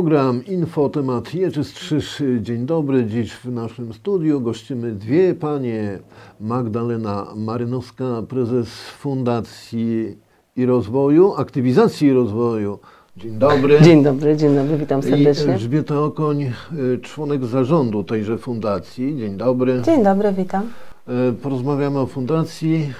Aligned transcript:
Program 0.00 0.44
Info 0.46 0.88
temat 0.88 1.34
Jerzy 1.34 1.64
Strzyż. 1.64 2.22
Dzień 2.40 2.66
dobry. 2.66 3.04
Dziś 3.04 3.32
w 3.32 3.52
naszym 3.52 3.92
studiu 3.92 4.40
gościmy 4.40 4.92
dwie 4.92 5.34
panie. 5.34 5.98
Magdalena 6.40 7.26
Marynowska, 7.36 8.22
prezes 8.28 8.68
Fundacji 8.98 10.18
i 10.56 10.66
Rozwoju, 10.66 11.34
Aktywizacji 11.34 12.08
i 12.08 12.12
Rozwoju. 12.12 12.78
Dzień 13.16 13.38
dobry. 13.38 13.80
Dzień 13.82 14.02
dobry, 14.02 14.36
dzień 14.36 14.54
dobry, 14.54 14.76
witam 14.76 15.00
I 15.00 15.02
serdecznie. 15.02 15.52
Elżbieta 15.52 16.00
Okoń, 16.00 16.42
y, 16.42 16.98
członek 17.02 17.44
zarządu 17.44 18.04
tejże 18.04 18.38
fundacji. 18.38 19.16
Dzień 19.18 19.36
dobry. 19.36 19.82
Dzień 19.84 20.04
dobry, 20.04 20.32
witam. 20.32 20.62
E, 21.10 21.32
Porozmawiamy 21.32 21.98
o 21.98 22.06
fundacji. 22.06 22.92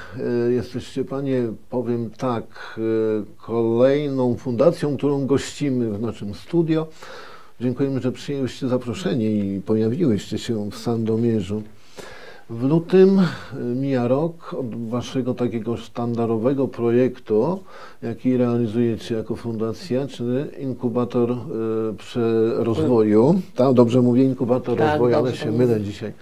E, 0.49 0.53
Jesteście 0.53 1.05
Panie, 1.05 1.43
powiem 1.71 2.11
tak, 2.11 2.45
e, 2.79 2.81
kolejną 3.37 4.37
fundacją, 4.37 4.97
którą 4.97 5.27
gościmy 5.27 5.91
w 5.91 6.01
naszym 6.01 6.35
studio. 6.35 6.87
Dziękujemy, 7.61 8.01
że 8.01 8.13
przyjęłyście 8.13 8.69
zaproszenie 8.69 9.31
i 9.31 9.61
pojawiłyście 9.61 10.39
się 10.39 10.71
w 10.71 10.77
Sandomierzu. 10.77 11.63
W 12.51 12.63
lutym 12.63 13.19
e, 13.19 13.25
mija 13.59 14.09
rok 14.09 14.55
od 14.55 14.89
Waszego 14.89 15.35
takiego 15.35 15.77
sztandarowego 15.77 16.69
projektu, 16.69 17.61
jaki 18.03 18.37
realizujecie 18.37 19.15
jako 19.15 19.37
fundacja, 19.37 20.07
czyli 20.07 20.63
inkubator 20.63 21.37
przy 21.99 22.53
rozwoju. 22.57 23.41
Tak, 23.55 23.75
dobrze 23.75 24.03
mówię, 24.03 24.25
inkubator 24.25 24.79
Tak, 24.79 24.91
rozwoju, 24.91 25.17
ale 25.17 25.37
się 25.37 25.53
mylę 25.53 25.81
dzisiaj. 25.81 26.13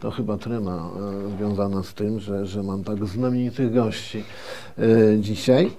To 0.00 0.10
chyba 0.10 0.36
trema 0.36 0.90
e, 1.26 1.36
związana 1.36 1.82
z 1.82 1.94
tym, 1.94 2.20
że, 2.20 2.46
że 2.46 2.62
mam 2.62 2.84
tak 2.84 3.06
znamienitych 3.06 3.74
gości 3.74 4.24
e, 4.78 5.18
dzisiaj. 5.18 5.70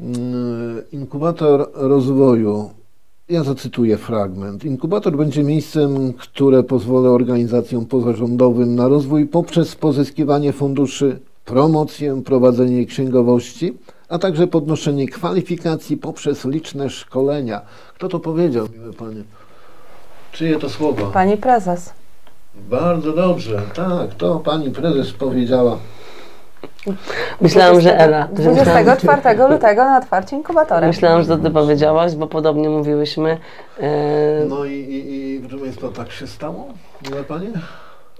Mm, 0.00 0.82
Inkubator 0.92 1.70
rozwoju. 1.74 2.70
Ja 3.28 3.44
zacytuję 3.44 3.96
fragment. 3.96 4.64
Inkubator 4.64 5.16
będzie 5.16 5.42
miejscem, 5.42 6.12
które 6.12 6.62
pozwoli 6.62 7.06
organizacjom 7.06 7.86
pozarządowym 7.86 8.74
na 8.74 8.88
rozwój 8.88 9.26
poprzez 9.26 9.76
pozyskiwanie 9.76 10.52
funduszy, 10.52 11.18
promocję, 11.44 12.22
prowadzenie 12.24 12.86
księgowości, 12.86 13.78
a 14.08 14.18
także 14.18 14.46
podnoszenie 14.46 15.08
kwalifikacji 15.08 15.96
poprzez 15.96 16.44
liczne 16.44 16.90
szkolenia. 16.90 17.60
Kto 17.94 18.08
to 18.08 18.20
powiedział, 18.20 18.66
miłe 18.78 18.92
panie? 18.92 19.22
Czyje 20.32 20.58
to 20.58 20.68
słowa? 20.70 21.10
Pani 21.10 21.36
prezes. 21.36 21.92
Bardzo 22.70 23.12
dobrze, 23.12 23.62
tak, 23.74 24.14
to 24.14 24.38
pani 24.38 24.70
prezes 24.70 25.12
powiedziała. 25.12 25.78
Myślałam, 27.40 27.80
że 27.80 27.98
Ela. 27.98 28.28
że 28.38 28.50
myślałam- 28.50 28.84
24 28.84 29.48
lutego 29.48 29.84
na 29.84 29.98
otwarcie 29.98 30.36
inkubatora. 30.36 30.86
Myślałam, 30.86 31.22
że 31.22 31.28
to 31.28 31.36
ty 31.38 31.50
powiedziałaś, 31.50 32.14
bo 32.14 32.26
podobnie 32.26 32.68
mówiłyśmy. 32.68 33.38
E, 33.80 34.44
No 34.48 34.64
i, 34.64 34.72
i, 34.72 35.34
i 35.34 35.40
proszę 35.40 35.64
Państwa, 35.64 35.88
tak 35.88 36.10
się 36.12 36.26
stało, 36.26 36.66
miłe 37.10 37.24
panie? 37.24 37.48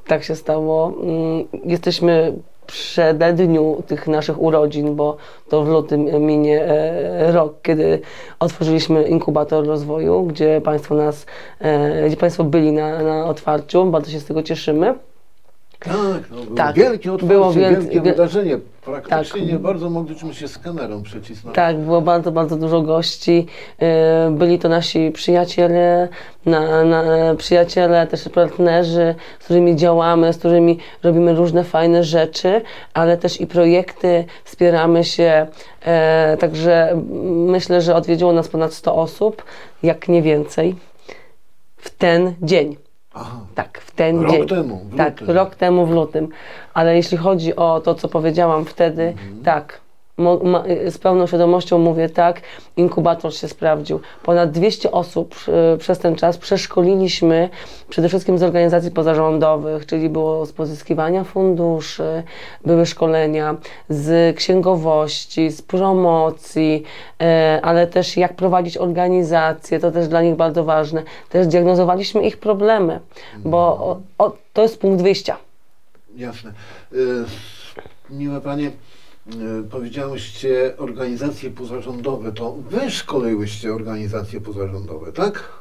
tak 0.07 0.25
się 0.25 0.35
stało. 0.37 0.93
Mm, 1.03 1.45
Jesteśmy 1.65 2.33
w 2.63 2.67
przededniu 2.67 3.83
tych 3.87 4.07
naszych 4.09 4.43
urodzin, 4.43 4.95
bo 4.97 5.17
to 5.49 5.63
w 5.65 5.69
lutym 5.69 6.05
minie 6.27 6.63
e, 6.65 7.33
rok, 7.33 7.55
kiedy 7.63 8.01
otworzyliśmy 8.41 9.03
inkubator 9.03 9.67
rozwoju, 9.67 10.23
gdzie 10.23 10.61
Państwo 10.61 10.95
nas, 10.95 11.27
e, 11.61 12.07
gdzie 12.07 12.17
Państwo 12.17 12.45
byli 12.45 12.73
na, 12.73 13.03
na 13.03 13.25
otwarciu. 13.25 13.85
Bardzo 13.85 14.11
się 14.11 14.21
z 14.21 14.25
tego 14.25 14.43
cieszymy. 14.43 14.95
Tak, 15.87 16.31
no, 16.31 16.37
było 16.43 16.57
Tak, 16.57 16.77
wielkie 16.77 17.13
otwarcie, 17.13 17.35
było 17.35 17.53
wielkie- 17.53 17.81
wielkie 17.81 18.01
wie- 18.01 18.11
wydarzenie. 18.11 18.59
Praktycznie 18.85 19.41
Tak. 19.41 19.53
nie 19.53 19.59
bardzo 19.59 19.91
mogliśmy 19.91 20.35
się 20.35 20.49
z 20.49 20.59
kamerą 20.59 21.03
przecisnąć. 21.03 21.57
Tak, 21.57 21.77
było 21.79 22.01
bardzo, 22.03 22.33
bardzo 22.33 22.57
dużo 22.57 22.83
gości. 22.83 23.47
E, 23.79 24.31
Byli 24.31 24.59
to 24.59 24.69
nasi 24.69 25.11
przyjaciele, 25.15 26.09
na, 26.47 26.85
na, 26.85 27.03
przyjaciele, 27.37 28.07
też 28.07 28.29
partnerzy, 28.29 29.15
z 29.41 29.45
którymi 29.45 29.77
działamy, 29.77 30.33
z 30.33 30.39
którymi 30.39 30.79
robimy 31.03 31.35
różne 31.35 31.65
fajne 31.65 32.05
rzeczy, 32.05 32.63
ale 32.95 33.17
też 33.17 33.41
i 33.41 33.47
projekty, 33.47 34.25
wspieramy 34.45 35.05
się. 35.05 35.47
E, 35.87 36.37
Także 36.41 37.03
myślę, 37.47 37.81
że 37.81 37.95
odwiedziło 37.95 38.33
nas 38.33 38.49
ponad 38.49 38.75
100 38.75 38.95
osób, 38.97 39.43
jak 39.83 40.09
nie 40.09 40.23
więcej, 40.23 40.75
w 41.77 41.91
ten 41.91 42.35
dzień. 42.43 42.77
Aha, 43.19 43.37
Tak, 43.55 43.79
w 43.81 43.91
ten 43.91 44.21
Rok 44.23 44.31
dzień. 44.33 44.47
temu, 44.49 44.77
w 44.77 44.97
tak, 44.97 45.21
lutym. 45.21 45.37
rok 45.37 45.55
temu 45.55 45.87
w 45.87 45.91
lutym. 45.91 46.29
Ale 46.75 46.97
jeśli 46.97 47.17
chodzi 47.19 47.57
o 47.57 47.81
to, 47.81 47.95
co 47.95 48.09
powiedziałam 48.09 48.65
wtedy, 48.65 49.03
Mhm. 49.03 49.43
tak. 49.43 49.81
Ma, 50.19 50.65
z 50.91 50.99
pełną 50.99 51.27
świadomością 51.27 51.79
mówię 51.79 52.09
tak, 52.09 52.41
inkubator 52.77 53.35
się 53.35 53.49
sprawdził. 53.49 54.01
Ponad 54.23 54.51
200 54.51 54.91
osób 54.91 55.35
e, 55.49 55.77
przez 55.79 55.99
ten 55.99 56.17
czas 56.17 56.39
przeszkoliliśmy 56.39 57.49
przede 57.89 58.09
wszystkim 58.09 58.39
z 58.39 58.43
organizacji 58.43 58.91
pozarządowych, 58.91 59.87
czyli 59.87 60.09
było 60.09 60.47
z 60.47 60.53
pozyskiwania 60.53 61.25
funduszy, 61.25 62.23
były 62.65 62.87
szkolenia 62.87 63.57
z 63.89 64.37
księgowości, 64.37 65.51
z 65.51 65.63
promocji, 65.63 66.83
e, 67.21 67.61
ale 67.63 67.87
też 67.87 68.17
jak 68.17 68.37
prowadzić 68.37 68.77
organizacje, 68.77 69.81
to 69.81 69.91
też 69.91 70.09
dla 70.09 70.23
nich 70.23 70.35
bardzo 70.35 70.65
ważne. 70.65 71.03
Też 71.29 71.47
diagnozowaliśmy 71.47 72.27
ich 72.27 72.37
problemy, 72.37 73.01
bo 73.45 73.59
o, 73.59 74.01
o, 74.19 74.37
to 74.53 74.63
jest 74.63 74.81
punkt 74.81 75.03
wyjścia. 75.03 75.37
jasne. 76.17 76.53
Miłe 78.11 78.41
panie, 78.41 78.71
powiedziałyście 79.71 80.75
organizacje 80.79 81.51
pozarządowe, 81.51 82.33
to 82.33 82.53
wy 82.71 82.91
szkoliłyście 82.91 83.75
organizacje 83.75 84.41
pozarządowe, 84.41 85.13
tak? 85.13 85.53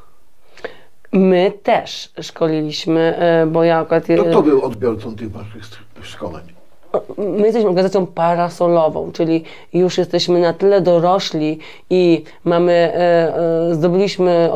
My 1.12 1.54
też 1.64 2.12
szkoliliśmy, 2.22 3.16
e, 3.18 3.46
bo 3.48 3.64
ja 3.64 3.80
akurat... 3.80 4.08
To 4.18 4.24
kto 4.24 4.42
był 4.42 4.62
odbiorcą 4.62 5.16
tych 5.16 5.32
waszych 5.32 5.64
szkoleń? 6.02 6.55
My 7.18 7.46
jesteśmy 7.46 7.70
organizacją 7.70 8.06
parasolową, 8.06 9.12
czyli 9.12 9.44
już 9.74 9.98
jesteśmy 9.98 10.40
na 10.40 10.54
tyle 10.54 10.82
dorośli 10.82 11.60
i 11.90 12.24
mamy, 12.44 12.72
e, 12.72 13.38
e, 13.70 13.76
zdobyliśmy 13.76 14.50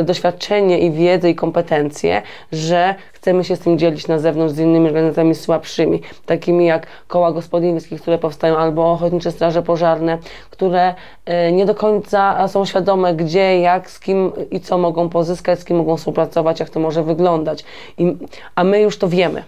e, 0.00 0.04
doświadczenie 0.04 0.78
i 0.78 0.90
wiedzę 0.90 1.30
i 1.30 1.34
kompetencje, 1.34 2.22
że 2.52 2.94
chcemy 3.12 3.44
się 3.44 3.56
z 3.56 3.60
tym 3.60 3.78
dzielić 3.78 4.08
na 4.08 4.18
zewnątrz 4.18 4.54
z 4.54 4.58
innymi 4.58 4.86
organizacjami 4.86 5.34
słabszymi, 5.34 6.00
takimi 6.26 6.66
jak 6.66 6.86
koła 7.08 7.32
gospodyń 7.32 7.72
wiejskich, 7.72 8.02
które 8.02 8.18
powstają, 8.18 8.56
albo 8.56 8.92
ochotnicze 8.92 9.30
straże 9.30 9.62
pożarne, 9.62 10.18
które 10.50 10.94
nie 11.52 11.66
do 11.66 11.74
końca 11.74 12.48
są 12.48 12.64
świadome, 12.64 13.14
gdzie, 13.14 13.60
jak, 13.60 13.90
z 13.90 14.00
kim 14.00 14.32
i 14.50 14.60
co 14.60 14.78
mogą 14.78 15.08
pozyskać, 15.08 15.60
z 15.60 15.64
kim 15.64 15.76
mogą 15.76 15.96
współpracować, 15.96 16.60
jak 16.60 16.70
to 16.70 16.80
może 16.80 17.02
wyglądać. 17.02 17.64
I, 17.98 18.16
a 18.54 18.64
my 18.64 18.80
już 18.80 18.98
to 18.98 19.08
wiemy 19.08 19.44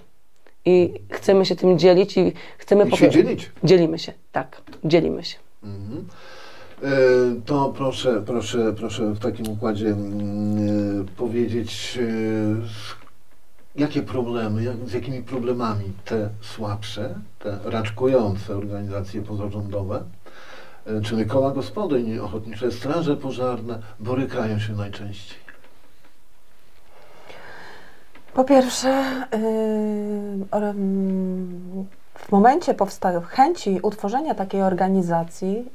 i 0.64 0.94
chcemy 1.10 1.46
się 1.46 1.56
tym 1.56 1.78
dzielić 1.78 2.16
i 2.16 2.32
chcemy 2.58 2.88
I 2.88 2.96
się 2.96 3.10
dzielić. 3.10 3.50
Dzielimy 3.64 3.98
się, 3.98 4.12
tak, 4.32 4.62
dzielimy 4.84 5.24
się. 5.24 5.36
Mhm. 5.62 6.06
E, 6.82 6.88
To 7.46 7.72
proszę, 7.76 8.22
proszę, 8.26 8.72
proszę 8.72 9.12
w 9.12 9.18
takim 9.18 9.48
układzie 9.48 9.86
mm, 9.88 11.00
e, 11.00 11.04
powiedzieć, 11.16 11.98
e, 13.76 13.80
jakie 13.80 14.02
problemy, 14.02 14.62
jak, 14.64 14.76
z 14.86 14.92
jakimi 14.92 15.22
problemami 15.22 15.84
te 16.04 16.28
słabsze, 16.40 17.14
te 17.38 17.58
raczkujące 17.64 18.56
organizacje 18.56 19.22
pozarządowe, 19.22 20.02
czyli 21.04 21.26
koła 21.26 21.50
gospodyń, 21.50 22.18
ochotnicze 22.18 22.72
straże 22.72 23.16
pożarne, 23.16 23.78
borykają 24.00 24.58
się 24.58 24.72
najczęściej. 24.72 25.41
Po 28.34 28.44
pierwsze, 28.44 29.04
mm, 29.30 30.46
w 32.14 32.32
momencie 32.32 32.74
powsta- 32.74 33.20
chęci 33.20 33.80
utworzenia 33.82 34.34
takiej 34.34 34.62
organizacji, 34.62 35.70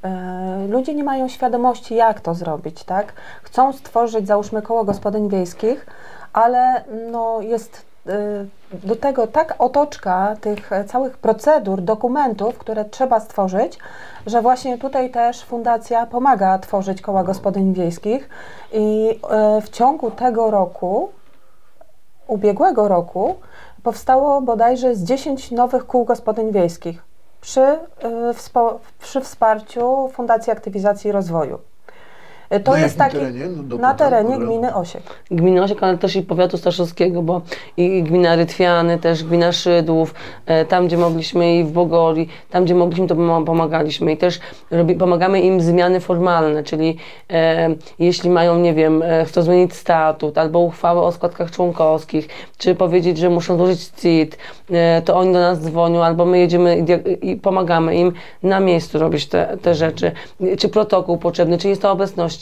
yy, 0.62 0.68
ludzie 0.68 0.95
nie 0.95 1.04
mają 1.04 1.27
świadomości, 1.27 1.95
jak 1.95 2.21
to 2.21 2.33
zrobić, 2.36 2.83
tak? 2.83 3.13
Chcą 3.44 3.74
stworzyć, 3.74 4.27
załóżmy, 4.27 4.62
koło 4.62 4.83
gospodyń 4.83 5.30
wiejskich, 5.30 5.86
ale 6.33 6.83
no, 7.12 7.42
jest 7.42 7.86
yy, 8.06 8.13
do 8.83 8.95
tego 8.95 9.27
tak 9.27 9.56
otoczka 9.59 10.36
tych 10.42 10.69
całych 10.88 11.18
procedur, 11.18 11.81
dokumentów, 11.81 12.57
które 12.57 12.86
trzeba 12.86 13.19
stworzyć, 13.19 13.80
że 14.25 14.42
właśnie 14.42 14.77
tutaj 14.77 15.12
też 15.12 15.44
fundacja 15.44 16.06
pomaga 16.06 16.59
tworzyć 16.59 17.01
koła 17.01 17.24
gospodyń 17.24 17.74
wiejskich 17.74 18.30
i 18.74 19.19
w 19.62 19.69
ciągu 19.69 20.12
tego 20.12 20.51
roku 20.51 21.09
ubiegłego 22.27 22.88
roku 22.88 23.35
powstało 23.83 24.41
bodajże 24.41 24.95
z 24.95 25.03
10 25.03 25.51
nowych 25.51 25.85
kół 25.88 26.06
gospodyń 26.06 26.51
wiejskich 26.51 27.03
przy, 27.41 27.62
y, 27.62 27.77
wspo- 28.33 28.77
przy 29.00 29.21
wsparciu 29.21 30.09
Fundacji 30.13 30.51
Aktywizacji 30.51 31.09
i 31.09 31.12
Rozwoju. 31.12 31.59
Y, 32.55 32.59
To 32.59 32.71
Na 32.71 32.79
jest 32.79 32.97
taki 32.97 33.17
terenie? 33.17 33.47
No, 33.69 33.77
na 33.77 33.94
terenie 33.94 34.38
gminy 34.39 34.75
Osiek. 34.75 35.03
Gminy 35.31 35.63
Osiek, 35.63 35.83
ale 35.83 35.97
też 35.97 36.15
i 36.15 36.21
powiatu 36.21 36.57
staszowskiego, 36.57 37.21
bo 37.21 37.41
i 37.77 38.03
gmina 38.03 38.35
Rytwiany, 38.35 38.97
też 38.97 39.23
gmina 39.23 39.51
Szydłów, 39.51 40.13
e, 40.45 40.65
tam 40.65 40.88
gdzie 40.88 40.97
mogliśmy 40.97 41.57
i 41.57 41.63
w 41.63 41.71
Bogori, 41.71 42.27
tam 42.49 42.65
gdzie 42.65 42.75
mogliśmy 42.75 43.07
to 43.07 43.15
pomagaliśmy 43.45 44.11
i 44.11 44.17
też 44.17 44.39
robi, 44.71 44.95
pomagamy 44.95 45.41
im 45.41 45.61
zmiany 45.61 45.99
formalne, 45.99 46.63
czyli 46.63 46.97
e, 47.29 47.69
jeśli 47.99 48.29
mają, 48.29 48.59
nie 48.59 48.73
wiem, 48.73 49.03
e, 49.03 49.25
chcą 49.25 49.41
zmienić 49.41 49.73
statut 49.73 50.38
albo 50.38 50.59
uchwałę 50.59 51.01
o 51.01 51.11
składkach 51.11 51.51
członkowskich, 51.51 52.27
czy 52.57 52.75
powiedzieć, 52.75 53.17
że 53.17 53.29
muszą 53.29 53.57
złożyć 53.57 53.88
CIT, 53.88 54.38
e, 54.71 55.01
to 55.01 55.15
oni 55.15 55.33
do 55.33 55.39
nas 55.39 55.59
dzwonią 55.59 56.03
albo 56.03 56.25
my 56.25 56.39
jedziemy 56.39 56.85
i, 57.21 57.31
i 57.31 57.35
pomagamy 57.35 57.95
im 57.95 58.13
na 58.44 58.59
miejscu 58.59 58.99
robić 58.99 59.27
te, 59.27 59.57
te 59.61 59.75
rzeczy, 59.75 60.11
czy 60.59 60.69
protokół 60.69 61.17
potrzebny, 61.17 61.57
czy 61.57 61.69
jest 61.69 61.81
to 61.81 61.91
obecności. 61.91 62.36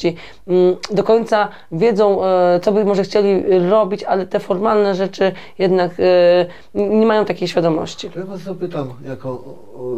Mm, 0.47 0.75
Do 0.91 1.03
końca 1.03 1.49
wiedzą, 1.71 2.25
e, 2.25 2.59
co 2.59 2.71
by 2.71 2.85
może 2.85 3.03
chcieli 3.03 3.43
robić, 3.69 4.03
ale 4.03 4.27
te 4.27 4.39
formalne 4.39 4.95
rzeczy 4.95 5.31
jednak 5.59 5.91
e, 5.99 6.45
nie 6.75 7.05
mają 7.05 7.25
takiej 7.25 7.47
świadomości. 7.47 8.09
Ja 8.15 8.25
Was 8.25 8.41
zapytam, 8.41 8.93
jako 9.07 9.43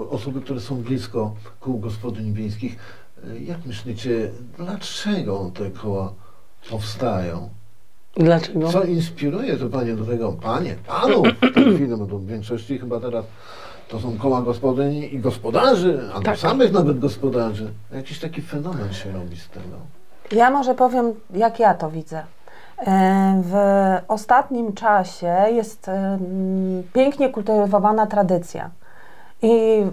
osoby, 0.10 0.42
które 0.42 0.60
są 0.60 0.76
blisko 0.76 1.34
kół 1.60 1.80
gospodyń 1.80 2.34
wiejskich, 2.34 2.76
y, 3.24 3.44
jak 3.44 3.66
myślicie, 3.66 4.32
dlaczego 4.58 5.52
te 5.54 5.70
koła 5.70 6.14
powstają? 6.70 7.50
Dlaczego? 8.16 8.72
Co 8.72 8.84
inspiruje 8.84 9.58
to 9.58 9.70
Panie 9.70 9.96
do 9.96 10.06
tego, 10.06 10.34
Panie, 10.34 10.76
chwili, 11.52 11.88
bo 11.98 12.06
to 12.06 12.18
w 12.18 12.26
większości 12.26 12.80
chyba 12.80 13.00
teraz 13.00 13.26
to 13.88 14.00
są 14.00 14.18
koła 14.18 14.42
gospodyń 14.42 14.94
i 14.96 15.20
gospodarzy, 15.20 16.00
albo 16.14 16.26
Tak. 16.26 16.38
samych 16.38 16.72
nawet 16.72 17.00
gospodarzy. 17.00 17.72
Jakiś 17.92 18.20
taki 18.20 18.42
fenomen 18.42 18.94
się 18.94 19.12
robi 19.12 19.38
z 19.38 19.50
tego. 19.50 19.76
Ja 20.32 20.50
może 20.52 20.76
powiem, 20.76 21.14
jak 21.34 21.60
ja 21.60 21.74
to 21.74 21.90
widzę. 21.90 22.24
E, 22.88 23.42
W 23.46 23.56
ostatnim 24.08 24.74
czasie 24.74 25.36
jest 25.50 25.90
em, 25.90 26.20
pięknie 26.94 27.30
kultywowana 27.30 28.08
tradycja 28.08 28.70
i 29.42 29.84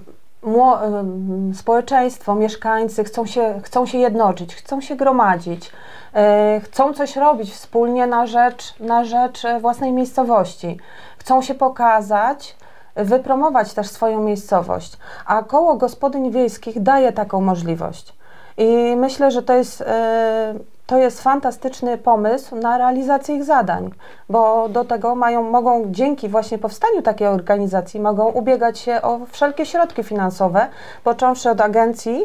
em, 0.42 1.54
społeczeństwo, 1.54 2.34
mieszkańcy 2.34 3.04
chcą 3.04 3.26
się, 3.26 3.60
chcą 3.62 3.86
się 3.86 3.98
jednoczyć, 3.98 4.54
chcą 4.54 4.80
się 4.80 4.96
gromadzić, 4.96 5.70
e, 6.14 6.60
chcą 6.64 6.94
coś 6.94 7.16
robić 7.16 7.52
wspólnie 7.52 8.06
na 8.06 8.26
rzecz, 8.26 8.74
na 8.80 9.04
rzecz 9.04 9.44
e, 9.44 9.60
własnej 9.60 9.92
miejscowości, 9.92 10.78
chcą 11.18 11.42
się 11.42 11.54
pokazać, 11.54 12.56
wypromować 12.94 13.74
też 13.74 13.88
swoją 13.88 14.20
miejscowość, 14.20 14.98
a 15.26 15.42
koło 15.42 15.74
gospodyń 15.74 16.30
wiejskich 16.30 16.82
daje 16.82 17.12
taką 17.12 17.40
możliwość. 17.40 18.14
I 18.56 18.94
myślę, 18.96 19.30
że 19.30 19.42
to 19.42 19.52
jest, 19.52 19.80
e, 19.80 20.54
to 20.86 20.98
jest 20.98 21.22
fantastyczny 21.22 21.98
pomysł 21.98 22.56
na 22.56 22.78
realizację 22.78 23.36
ich 23.36 23.44
zadań, 23.44 23.90
bo 24.28 24.68
do 24.68 24.84
tego 24.84 25.14
mają, 25.14 25.42
mogą 25.42 25.84
dzięki 25.86 26.28
właśnie 26.28 26.58
powstaniu 26.58 27.02
takiej 27.02 27.28
organizacji 27.28 28.00
mogą 28.00 28.28
ubiegać 28.28 28.78
się 28.78 29.02
o 29.02 29.20
wszelkie 29.30 29.66
środki 29.66 30.02
finansowe, 30.02 30.66
począwszy 31.04 31.50
od 31.50 31.60
agencji, 31.60 32.24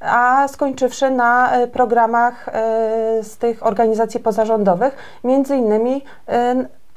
a 0.00 0.48
skończywszy 0.48 1.10
na 1.10 1.52
e, 1.52 1.66
programach 1.66 2.48
e, 2.48 2.52
z 3.22 3.36
tych 3.36 3.66
organizacji 3.66 4.20
pozarządowych, 4.20 4.96
między 5.24 5.56
innymi 5.56 6.04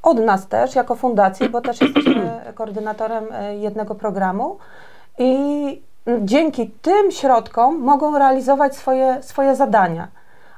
od 0.03 0.19
nas 0.19 0.47
też, 0.47 0.75
jako 0.75 0.95
fundacji, 0.95 1.49
bo 1.49 1.61
też 1.61 1.81
jesteśmy 1.81 2.41
koordynatorem 2.55 3.25
e, 3.31 3.55
jednego 3.55 3.95
programu 3.95 4.57
i 5.17 5.81
dzięki 6.21 6.71
tym 6.81 7.11
środkom 7.11 7.79
mogą 7.79 8.17
realizować 8.17 8.75
swoje, 8.75 9.23
swoje 9.23 9.55
zadania. 9.55 10.07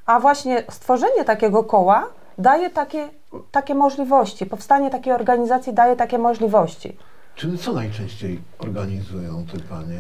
A 0.06 0.20
właśnie 0.20 0.64
stworzenie 0.70 1.26
takiego 1.26 1.64
koła 1.64 2.04
daje 2.38 2.70
takie, 2.70 3.10
takie 3.52 3.76
możliwości, 3.76 4.46
powstanie 4.46 4.90
takiej 4.90 5.14
organizacji 5.14 5.74
daje 5.74 5.96
takie 5.96 6.18
możliwości. 6.18 6.98
Czyli 7.36 7.58
co 7.58 7.74
najczęściej 7.74 8.42
organizują 8.60 9.46
te 9.46 9.60
Panie? 9.60 10.00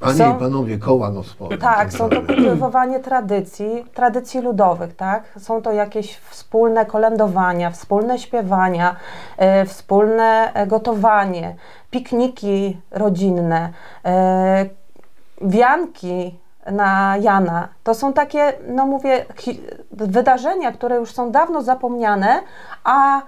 Panie 0.00 0.14
Są- 0.14 0.36
i 0.36 0.40
Panowie 0.40 0.78
koła 0.78 1.10
gospodyń. 1.10 1.58
Tak, 1.58 1.92
są 1.92 2.08
to 2.08 2.22
kultywowanie 2.22 3.00
tradycji, 3.00 3.84
tradycji 3.94 4.40
ludowych, 4.40 4.96
tak? 4.96 5.24
Są 5.38 5.62
to 5.62 5.72
jakieś 5.72 6.16
wspólne 6.16 6.86
kolędowania, 6.86 7.70
wspólne 7.70 8.18
śpiewania, 8.18 8.96
e, 9.36 9.64
wspólne 9.66 10.52
e, 10.54 10.66
gotowanie, 10.66 11.56
pikniki 11.90 12.80
rodzinne, 12.90 13.72
e, 14.04 14.66
wianki 15.40 16.38
na 16.72 17.16
Jana. 17.16 17.68
To 17.84 17.94
są 17.94 18.12
takie, 18.12 18.52
no 18.68 18.86
mówię, 18.86 19.26
wydarzenia, 19.90 20.72
które 20.72 20.96
już 20.96 21.12
są 21.12 21.30
dawno 21.30 21.62
zapomniane, 21.62 22.40
a 22.84 23.22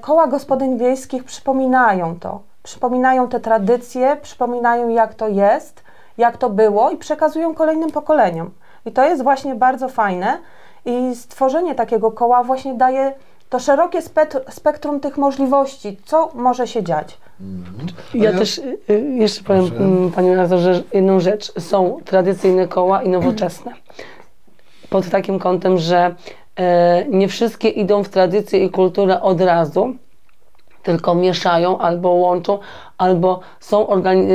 koła 0.00 0.26
gospodyń 0.26 0.78
wiejskich 0.78 1.24
przypominają 1.24 2.18
to. 2.20 2.47
Przypominają 2.68 3.28
te 3.28 3.40
tradycje, 3.40 4.16
przypominają 4.22 4.88
jak 4.88 5.14
to 5.14 5.28
jest, 5.28 5.82
jak 6.18 6.36
to 6.36 6.50
było 6.50 6.90
i 6.90 6.96
przekazują 6.96 7.54
kolejnym 7.54 7.90
pokoleniom. 7.90 8.50
I 8.86 8.92
to 8.92 9.04
jest 9.04 9.22
właśnie 9.22 9.54
bardzo 9.54 9.88
fajne 9.88 10.38
i 10.84 11.16
stworzenie 11.16 11.74
takiego 11.74 12.10
koła 12.10 12.42
właśnie 12.44 12.74
daje 12.74 13.12
to 13.50 13.58
szerokie 13.58 13.98
spektrum 14.48 15.00
tych 15.00 15.18
możliwości, 15.18 15.96
co 16.04 16.30
może 16.34 16.66
się 16.66 16.82
dziać. 16.82 17.18
Mhm. 17.40 17.86
Ja 18.14 18.32
też 18.32 18.58
y, 18.58 18.78
y, 18.90 19.00
jeszcze 19.00 19.44
powiem, 19.44 19.66
Proszę. 19.68 19.84
mm, 19.84 20.12
Panie 20.12 20.30
redaktorze, 20.30 20.82
jedną 20.92 21.20
rzecz. 21.20 21.60
Są 21.60 21.98
tradycyjne 22.04 22.68
koła 22.68 23.02
i 23.02 23.08
nowoczesne. 23.08 23.72
Pod 24.90 25.10
takim 25.10 25.38
kątem, 25.38 25.78
że 25.78 26.14
e, 26.56 27.04
nie 27.08 27.28
wszystkie 27.28 27.68
idą 27.68 28.04
w 28.04 28.08
tradycję 28.08 28.64
i 28.64 28.70
kulturę 28.70 29.20
od 29.22 29.40
razu, 29.40 29.94
tylko 30.88 31.14
mieszają 31.14 31.78
albo 31.78 32.08
łączą, 32.08 32.58
albo 32.98 33.40
są 33.60 33.84
organi- 33.86 34.30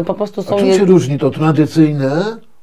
y, 0.00 0.04
po 0.04 0.14
prostu 0.14 0.40
A 0.40 0.44
są 0.44 0.56
czym 0.56 0.66
je- 0.66 0.74
się 0.78 0.84
różni 0.84 1.18
to 1.18 1.30
tradycyjne 1.30 2.10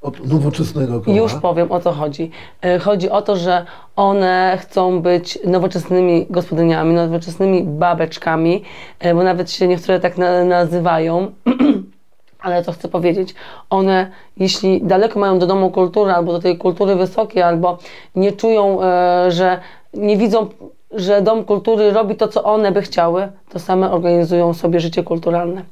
od 0.02 0.28
nowoczesnego 0.34 1.02
koła? 1.02 1.18
Już 1.18 1.34
powiem 1.34 1.72
o 1.72 1.80
co 1.80 1.92
chodzi. 1.92 2.32
E, 2.62 2.80
Chodzi 2.80 3.10
o 3.10 3.22
to, 3.22 3.36
że 3.36 3.66
one 3.96 4.58
chcą 4.62 5.02
być 5.02 5.40
nowoczesnymi 5.46 6.26
gospodyniami, 6.30 6.94
nowoczesnymi 6.94 7.64
babeczkami, 7.64 8.64
e, 9.00 9.16
bo 9.16 9.24
nawet 9.24 9.52
się 9.52 9.68
niektóre 9.68 10.00
tak 10.00 10.18
na, 10.18 10.44
nazywają. 10.46 11.32
Ale 12.44 12.64
to 12.64 12.72
chcę 12.72 12.88
powiedzieć, 12.88 13.36
one 13.70 14.12
jeśli 14.38 14.82
daleko 14.84 15.20
mają 15.20 15.40
do 15.40 15.48
domu 15.48 15.70
kultury, 15.70 16.12
albo 16.12 16.32
do 16.34 16.40
tej 16.40 16.58
kultury 16.58 16.96
wysokiej, 16.96 17.44
albo 17.44 17.78
nie 18.16 18.32
czują, 18.32 18.84
e, 18.84 19.32
że 19.32 19.60
nie 19.94 20.18
widzą, 20.18 20.48
że 20.94 21.22
dom 21.22 21.46
kultury 21.46 21.92
robi 21.92 22.16
to, 22.16 22.28
co 22.28 22.44
one 22.44 22.72
by 22.72 22.82
chciały, 22.82 23.32
to 23.50 23.60
same 23.60 23.92
organizują 23.92 24.54
sobie 24.54 24.80
życie 24.80 25.04
kulturalne. 25.04 25.64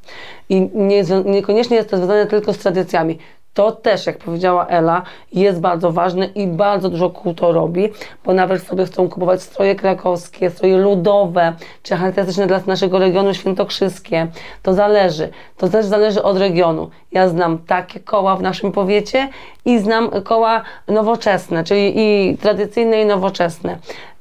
I 0.49 0.69
nie, 0.73 1.03
niekoniecznie 1.25 1.77
jest 1.77 1.89
to 1.89 1.97
związane 1.97 2.25
tylko 2.25 2.53
z 2.53 2.57
tradycjami. 2.57 3.17
To 3.53 3.71
też, 3.71 4.05
jak 4.05 4.17
powiedziała 4.17 4.67
Ela, 4.67 5.01
jest 5.33 5.59
bardzo 5.59 5.91
ważne 5.91 6.25
i 6.25 6.47
bardzo 6.47 6.89
dużo 6.89 7.09
kół 7.09 7.33
to 7.33 7.51
robi, 7.51 7.89
bo 8.25 8.33
nawet 8.33 8.63
sobie 8.63 8.85
chcą 8.85 9.09
kupować 9.09 9.41
stroje 9.41 9.75
krakowskie, 9.75 10.49
stroje 10.49 10.77
ludowe, 10.77 11.53
czy 11.83 11.95
charakterystyczne 11.95 12.47
dla 12.47 12.59
naszego 12.67 12.99
regionu 12.99 13.33
świętokrzyskie. 13.33 14.27
To 14.63 14.73
zależy. 14.73 15.29
To 15.57 15.69
też 15.69 15.85
zależy 15.85 16.23
od 16.23 16.37
regionu. 16.37 16.89
Ja 17.11 17.29
znam 17.29 17.57
takie 17.57 17.99
koła 17.99 18.35
w 18.35 18.41
naszym 18.41 18.71
powiecie 18.71 19.29
i 19.65 19.79
znam 19.79 20.09
koła 20.23 20.61
nowoczesne, 20.87 21.63
czyli 21.63 21.93
i 21.95 22.37
tradycyjne 22.37 23.01
i 23.01 23.05
nowoczesne. 23.05 23.77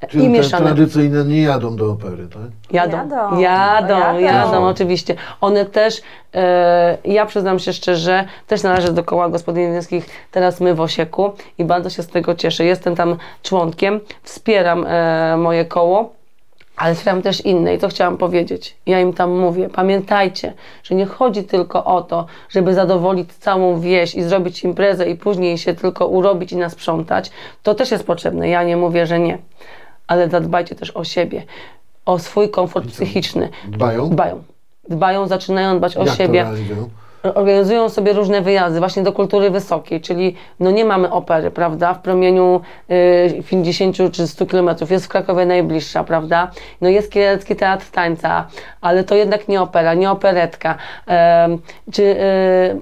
Czyli 0.08 0.24
I 0.24 0.26
te 0.26 0.32
mieszane. 0.32 0.66
tradycyjne 0.66 1.24
nie 1.24 1.42
jadą 1.42 1.76
do 1.76 1.90
opery, 1.90 2.28
tak? 2.28 2.72
Jadą, 2.72 2.96
Jadą. 2.96 3.40
jadą, 3.40 3.98
Jadą. 3.98 4.18
jadą, 4.18 4.66
oczywiście. 4.66 5.14
One 5.40 5.64
też, 5.64 6.02
e, 6.34 6.98
ja 7.04 7.26
przyznam 7.26 7.58
się 7.58 7.72
szczerze, 7.72 8.24
też 8.46 8.62
należę 8.62 8.92
do 8.92 9.04
koła 9.04 9.28
gospodyń 9.28 9.72
wiejskich, 9.72 10.06
teraz 10.30 10.60
my 10.60 10.74
w 10.74 10.80
Osieku 10.80 11.32
i 11.58 11.64
bardzo 11.64 11.90
się 11.90 12.02
z 12.02 12.08
tego 12.08 12.34
cieszę. 12.34 12.64
Jestem 12.64 12.96
tam 12.96 13.16
członkiem, 13.42 14.00
wspieram 14.22 14.84
e, 14.88 15.36
moje 15.36 15.64
koło, 15.64 16.10
ale 16.76 16.94
wspieram 16.94 17.22
też 17.22 17.40
inne 17.40 17.74
i 17.74 17.78
to 17.78 17.88
chciałam 17.88 18.16
powiedzieć. 18.16 18.76
Ja 18.86 19.00
im 19.00 19.12
tam 19.12 19.38
mówię, 19.38 19.68
pamiętajcie, 19.68 20.52
że 20.82 20.94
nie 20.94 21.06
chodzi 21.06 21.44
tylko 21.44 21.84
o 21.84 22.02
to, 22.02 22.26
żeby 22.48 22.74
zadowolić 22.74 23.32
całą 23.32 23.80
wieś 23.80 24.14
i 24.14 24.22
zrobić 24.22 24.64
imprezę 24.64 25.08
i 25.10 25.14
później 25.16 25.58
się 25.58 25.74
tylko 25.74 26.06
urobić 26.06 26.52
i 26.52 26.56
nas 26.56 26.72
sprzątać. 26.72 27.30
To 27.62 27.74
też 27.74 27.90
jest 27.90 28.06
potrzebne, 28.06 28.48
ja 28.48 28.62
nie 28.62 28.76
mówię, 28.76 29.06
że 29.06 29.18
nie. 29.18 29.38
Ale 30.08 30.28
zadbajcie 30.28 30.74
też 30.74 30.90
o 30.90 31.04
siebie, 31.04 31.42
o 32.06 32.18
swój 32.18 32.50
komfort 32.50 32.86
psychiczny. 32.88 33.48
Dbają? 33.68 34.10
Dbają. 34.10 34.42
Dbają, 34.88 35.26
zaczynają 35.26 35.78
dbać 35.78 35.96
o 35.96 36.04
Jak 36.04 36.14
siebie. 36.16 36.44
to 36.44 36.50
realizują? 36.50 36.88
Organizują 37.34 37.88
sobie 37.88 38.12
różne 38.12 38.40
wyjazdy 38.40 38.78
właśnie 38.78 39.02
do 39.02 39.12
kultury 39.12 39.50
wysokiej, 39.50 40.00
czyli 40.00 40.34
no 40.60 40.70
nie 40.70 40.84
mamy 40.84 41.10
opery, 41.10 41.50
prawda, 41.50 41.94
w 41.94 42.00
promieniu 42.02 42.60
y, 43.38 43.42
50 43.50 43.96
czy 44.12 44.26
100 44.26 44.46
kilometrów, 44.46 44.90
jest 44.90 45.04
w 45.04 45.08
Krakowie 45.08 45.46
najbliższa, 45.46 46.04
prawda, 46.04 46.50
no 46.80 46.88
jest 46.88 47.12
Kielecki 47.12 47.56
Teatr 47.56 47.90
Tańca, 47.90 48.46
ale 48.80 49.04
to 49.04 49.14
jednak 49.14 49.48
nie 49.48 49.62
opera, 49.62 49.94
nie 49.94 50.10
operetka, 50.10 50.76
Em, 51.06 51.58
czy 51.92 52.02
y, 52.02 52.80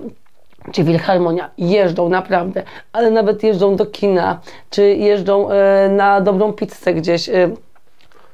czy 0.73 0.85
Wilharmonia, 0.85 1.51
jeżdżą 1.59 2.09
naprawdę, 2.09 2.63
ale 2.93 3.11
nawet 3.11 3.43
jeżdżą 3.43 3.77
do 3.77 3.87
kina, 3.87 4.41
czy 4.71 4.83
jeżdżą 4.83 5.51
e, 5.51 5.89
na 5.89 6.21
dobrą 6.21 6.53
pizzę 6.53 6.95
gdzieś. 6.95 7.29
E, 7.29 7.51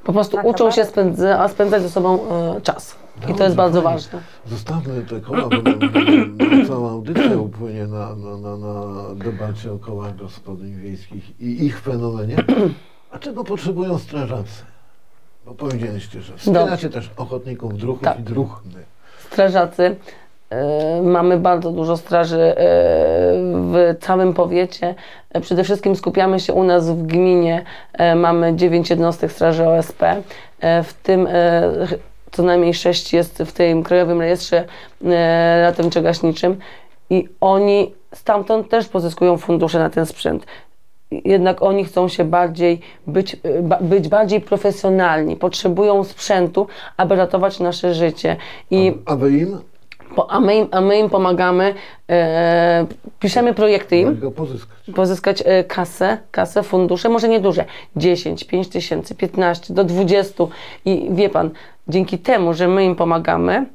po 0.04 0.12
prostu 0.12 0.36
Tak, 0.36 0.46
uczą 0.46 0.70
się 0.70 0.80
naprawdę. 0.80 0.92
spędza, 0.92 1.40
a 1.40 1.48
spędzać 1.48 1.82
ze 1.82 1.90
sobą 1.90 2.18
e, 2.56 2.60
czas. 2.60 2.96
I 3.18 3.20
to 3.20 3.28
Dobrze, 3.28 3.44
jest 3.44 3.56
bardzo 3.56 3.82
fajnie. 3.82 3.96
ważne. 3.98 4.18
Zostawmy 4.46 5.02
te 5.02 5.20
koła, 5.20 5.40
bo 5.48 5.62
nam, 5.62 5.78
nam 6.36 6.66
cała 6.68 6.90
audycja 6.90 7.36
upłynie 7.36 7.86
na, 7.86 8.14
na, 8.16 8.36
na, 8.36 8.56
na 8.56 8.84
debacie 9.14 9.72
o 9.72 9.78
kołach 9.78 10.16
gospodyń 10.16 10.74
wiejskich 10.74 11.40
i 11.40 11.64
ich 11.64 11.80
fenomenie. 11.80 12.36
A 13.10 13.18
czego 13.18 13.44
potrzebują 13.44 13.98
strażacy? 13.98 14.62
Bo 15.46 15.54
powiedzieliście, 15.54 16.22
że 16.22 16.36
wspieracie 16.36 16.90
też 16.90 17.10
ochotników 17.16 17.78
druhów 17.78 18.02
Tak. 18.02 18.18
i 18.18 18.22
druhny. 18.22 18.82
strażacy. 19.30 19.96
E, 20.52 21.02
Mamy 21.02 21.38
bardzo 21.38 21.70
dużo 21.70 21.96
straży 21.96 22.40
e, 22.40 22.54
w 23.54 23.94
całym 24.00 24.34
powiecie. 24.34 24.94
E, 25.30 25.40
Przede 25.40 25.64
wszystkim 25.64 25.96
skupiamy 25.96 26.40
się 26.40 26.52
u 26.52 26.64
nas 26.64 26.90
w 26.90 27.02
gminie. 27.02 27.64
Mamy 28.16 28.56
9 28.56 28.90
jednostek 28.90 29.32
straży 29.32 29.68
OSP, 29.68 30.02
w 30.84 30.94
tym 31.02 31.28
co 32.32 32.42
najmniej 32.42 32.74
6 32.74 33.12
jest 33.12 33.42
w 33.42 33.52
tym 33.52 33.82
Krajowym 33.82 34.20
Rejestrze 34.20 34.64
Ratowniczo-Gaśniczym 35.62 36.54
i 37.10 37.28
oni 37.40 37.94
stamtąd 38.14 38.68
też 38.68 38.88
pozyskują 38.88 39.36
fundusze 39.36 39.78
na 39.78 39.90
ten 39.90 40.06
sprzęt. 40.06 40.46
Jednak 41.10 41.62
oni 41.62 41.84
chcą 41.84 42.08
się 42.08 42.24
bardziej 42.24 42.80
być, 43.06 43.36
być 43.80 44.08
bardziej 44.08 44.40
profesjonalni, 44.40 45.36
potrzebują 45.36 46.04
sprzętu, 46.04 46.66
aby 46.96 47.16
ratować 47.16 47.60
nasze 47.60 47.94
życie. 47.94 48.36
I 48.70 48.94
A 49.06 49.16
wy 49.16 49.30
im? 49.30 49.58
A, 50.28 50.40
my 50.40 50.54
im, 50.56 50.68
a 50.70 50.80
my 50.80 50.98
im 50.98 51.10
pomagamy, 51.10 51.74
e, 52.10 52.86
piszemy 53.20 53.54
projekty 53.54 53.96
im, 53.96 54.32
pozyskać? 54.36 54.78
pozyskać 54.94 55.42
e, 55.46 55.64
kasę, 55.64 56.18
kasę, 56.30 56.62
fundusze, 56.62 57.08
może 57.08 57.28
nie 57.28 57.40
duże, 57.40 57.64
10, 57.96 58.44
5 58.44 58.68
tysięcy, 58.68 59.14
15 59.14 59.74
do 59.74 59.84
20 59.84 60.44
i 60.84 61.08
wie 61.10 61.28
Pan, 61.28 61.50
dzięki 61.88 62.18
temu, 62.18 62.54
że 62.54 62.68
my 62.68 62.84
im 62.84 62.96
pomagamy, 62.96 63.66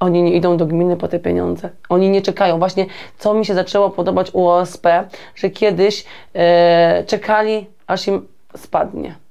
oni 0.00 0.22
nie 0.22 0.32
idą 0.32 0.56
do 0.56 0.66
gminy 0.66 0.96
po 0.96 1.08
te 1.08 1.18
pieniądze. 1.18 1.70
Oni 1.88 2.10
nie 2.10 2.22
czekają. 2.22 2.58
Właśnie 2.58 2.86
co 3.18 3.34
mi 3.34 3.46
się 3.46 3.54
zaczęło 3.54 3.90
podobać 3.90 4.30
u 4.32 4.46
OSP, 4.46 4.86
że 5.34 5.50
kiedyś 5.50 6.04
e, 6.34 7.04
czekali, 7.06 7.66
aż 7.86 8.06
im 8.06 8.26
spadnie 8.56 9.25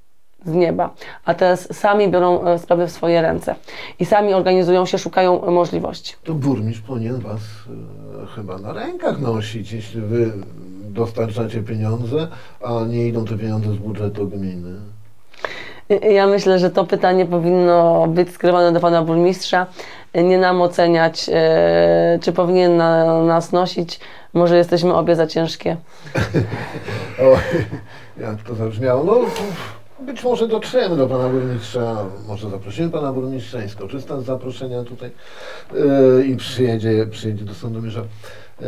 z 0.46 0.54
nieba, 0.54 0.94
a 1.26 1.34
teraz 1.34 1.76
sami 1.76 2.10
biorą 2.10 2.46
e, 2.46 2.60
sprawy 2.60 2.88
w 2.88 2.92
swoje 2.92 3.22
ręce 3.22 3.56
i 4.00 4.06
sami 4.06 4.34
organizują 4.34 4.86
się, 4.86 4.98
szukają 4.98 5.52
możliwości. 5.52 6.16
To 6.24 6.34
burmistrz 6.34 6.82
powinien 6.82 7.20
was 7.20 7.42
e, 8.24 8.28
chyba 8.36 8.58
na 8.58 8.74
rękach 8.74 9.20
nosić, 9.20 9.72
jeśli 9.72 10.02
wy 10.02 10.32
dostarczacie 10.90 11.62
pieniądze, 11.62 12.28
a 12.64 12.86
nie 12.86 13.08
idą 13.08 13.26
te 13.26 13.38
pieniądze 13.38 13.74
z 13.74 13.78
budżetu 13.78 14.28
gminy. 14.28 14.76
Ja 16.12 16.28
myślę, 16.28 16.60
że 16.60 16.70
to 16.70 16.86
pytanie 16.86 17.26
powinno 17.26 18.08
być 18.08 18.34
skierowane 18.34 18.72
do 18.72 18.80
pana 18.80 19.02
burmistrza. 19.02 19.68
Nie 20.16 20.38
nam 20.38 20.62
oceniać, 20.62 21.30
e, 21.34 22.20
czy 22.22 22.32
powinien 22.32 22.78
na, 22.78 23.24
nas 23.24 23.52
nosić. 23.52 24.00
Może 24.34 24.58
jesteśmy 24.58 24.94
obie 24.94 25.16
za 25.16 25.28
ciężkie. 25.28 25.78
O, 27.22 27.38
jak 28.22 28.42
to 28.42 28.56
zabrzmiało? 28.56 29.04
No, 29.04 29.14
być 30.00 30.24
może 30.24 30.48
dotrzemy 30.48 30.96
do 30.98 31.08
pana 31.08 31.30
burmistrza, 31.30 32.06
może 32.28 32.50
zaprosimy 32.50 32.90
pana 32.90 33.14
burmistrza 33.14 33.64
i 33.64 33.70
skorzysta 33.70 34.22
z 34.22 34.26
zaproszenia 34.26 34.84
tutaj 34.84 35.12
yy, 35.74 36.26
i 36.28 36.36
przyjedzie, 36.36 37.06
przyjedzie 37.06 37.46
do 37.46 37.54
Sandomierza. 37.54 38.02
Yy, 38.62 38.68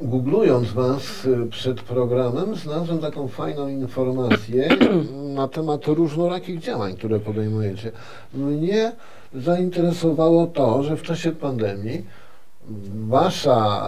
Googlując 0.00 0.72
was 0.72 1.24
y, 1.24 1.46
przed 1.50 1.80
programem, 1.80 2.54
znalazłem 2.54 2.98
taką 2.98 3.28
fajną 3.28 3.68
informację 3.68 4.68
na 5.34 5.48
temat 5.48 5.86
różnorakich 5.86 6.58
działań, 6.58 6.96
które 6.96 7.20
podejmujecie. 7.20 7.92
Mnie 8.34 8.92
zainteresowało 9.34 10.46
to, 10.46 10.82
że 10.82 10.96
w 10.96 11.02
czasie 11.02 11.32
pandemii 11.32 12.04
wasza 13.08 13.82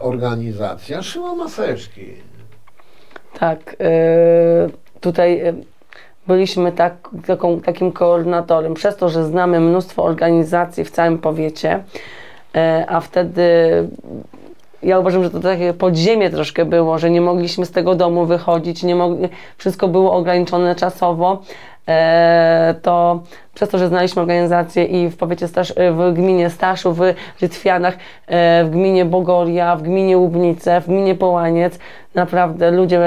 organizacja 0.00 1.02
szyła 1.02 1.34
maseczki. 1.34 2.06
Tak, 3.38 3.76
e, 3.80 4.68
tutaj 5.00 5.40
e, 5.40 5.54
byliśmy 6.26 6.72
tak, 6.72 7.08
taką, 7.26 7.60
takim 7.60 7.92
koordynatorem. 7.92 8.74
Przez 8.74 8.96
to, 8.96 9.08
że 9.08 9.24
znamy 9.24 9.60
mnóstwo 9.60 10.04
organizacji 10.04 10.84
w 10.84 10.90
całym 10.90 11.18
powiecie, 11.18 11.82
e, 12.54 12.84
a 12.88 13.00
wtedy 13.00 13.42
ja 14.82 14.98
uważam, 14.98 15.22
że 15.22 15.30
to 15.30 15.40
takie 15.40 15.74
podziemie 15.74 16.30
troszkę 16.30 16.64
było, 16.64 16.98
że 16.98 17.10
nie 17.10 17.20
mogliśmy 17.20 17.66
z 17.66 17.70
tego 17.70 17.94
domu 17.94 18.26
wychodzić, 18.26 18.82
nie 18.82 18.94
mogli, 18.94 19.28
wszystko 19.58 19.88
było 19.88 20.12
ograniczone 20.12 20.74
czasowo. 20.74 21.42
E, 21.88 22.74
to 22.82 23.22
przez 23.54 23.68
to, 23.68 23.78
że 23.78 23.88
znaliśmy 23.88 24.22
organizację 24.22 24.84
i 24.84 25.08
w 25.08 25.16
powiecie 25.16 25.48
Stasz, 25.48 25.74
w 25.92 26.12
gminie 26.14 26.50
Staszów, 26.50 26.98
w 26.98 27.14
Rytwianach, 27.40 27.94
e, 28.26 28.64
w 28.64 28.70
gminie 28.70 29.04
Bogoria, 29.04 29.76
w 29.76 29.82
gminie 29.82 30.18
Łubnice, 30.18 30.80
w 30.80 30.86
gminie 30.86 31.14
Połaniec, 31.14 31.78
naprawdę 32.14 32.70
ludzie, 32.70 33.00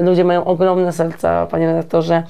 ludzie 0.00 0.24
mają 0.24 0.44
ogromne 0.44 0.92
serca, 0.92 1.46
panie 1.46 1.66
redaktorze. 1.66 2.22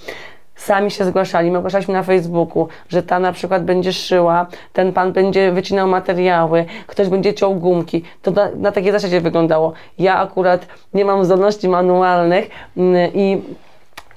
Sami 0.54 0.90
się 0.90 1.04
zgłaszali, 1.04 1.50
my 1.50 1.58
ogłaszaliśmy 1.58 1.94
na 1.94 2.02
Facebooku, 2.02 2.68
że 2.88 3.02
ta 3.02 3.18
na 3.18 3.32
przykład 3.32 3.64
będzie 3.64 3.92
szyła, 3.92 4.46
ten 4.72 4.92
pan 4.92 5.12
będzie 5.12 5.52
wycinał 5.52 5.88
materiały, 5.88 6.64
ktoś 6.86 7.08
będzie 7.08 7.34
ciął 7.34 7.54
gumki. 7.54 8.04
To 8.22 8.30
na, 8.30 8.48
na 8.56 8.72
takiej 8.72 8.92
zasadzie 8.92 9.20
wyglądało. 9.20 9.72
Ja 9.98 10.18
akurat 10.18 10.66
nie 10.94 11.04
mam 11.04 11.24
zdolności 11.24 11.68
manualnych 11.68 12.50
mm, 12.76 13.10
i 13.14 13.42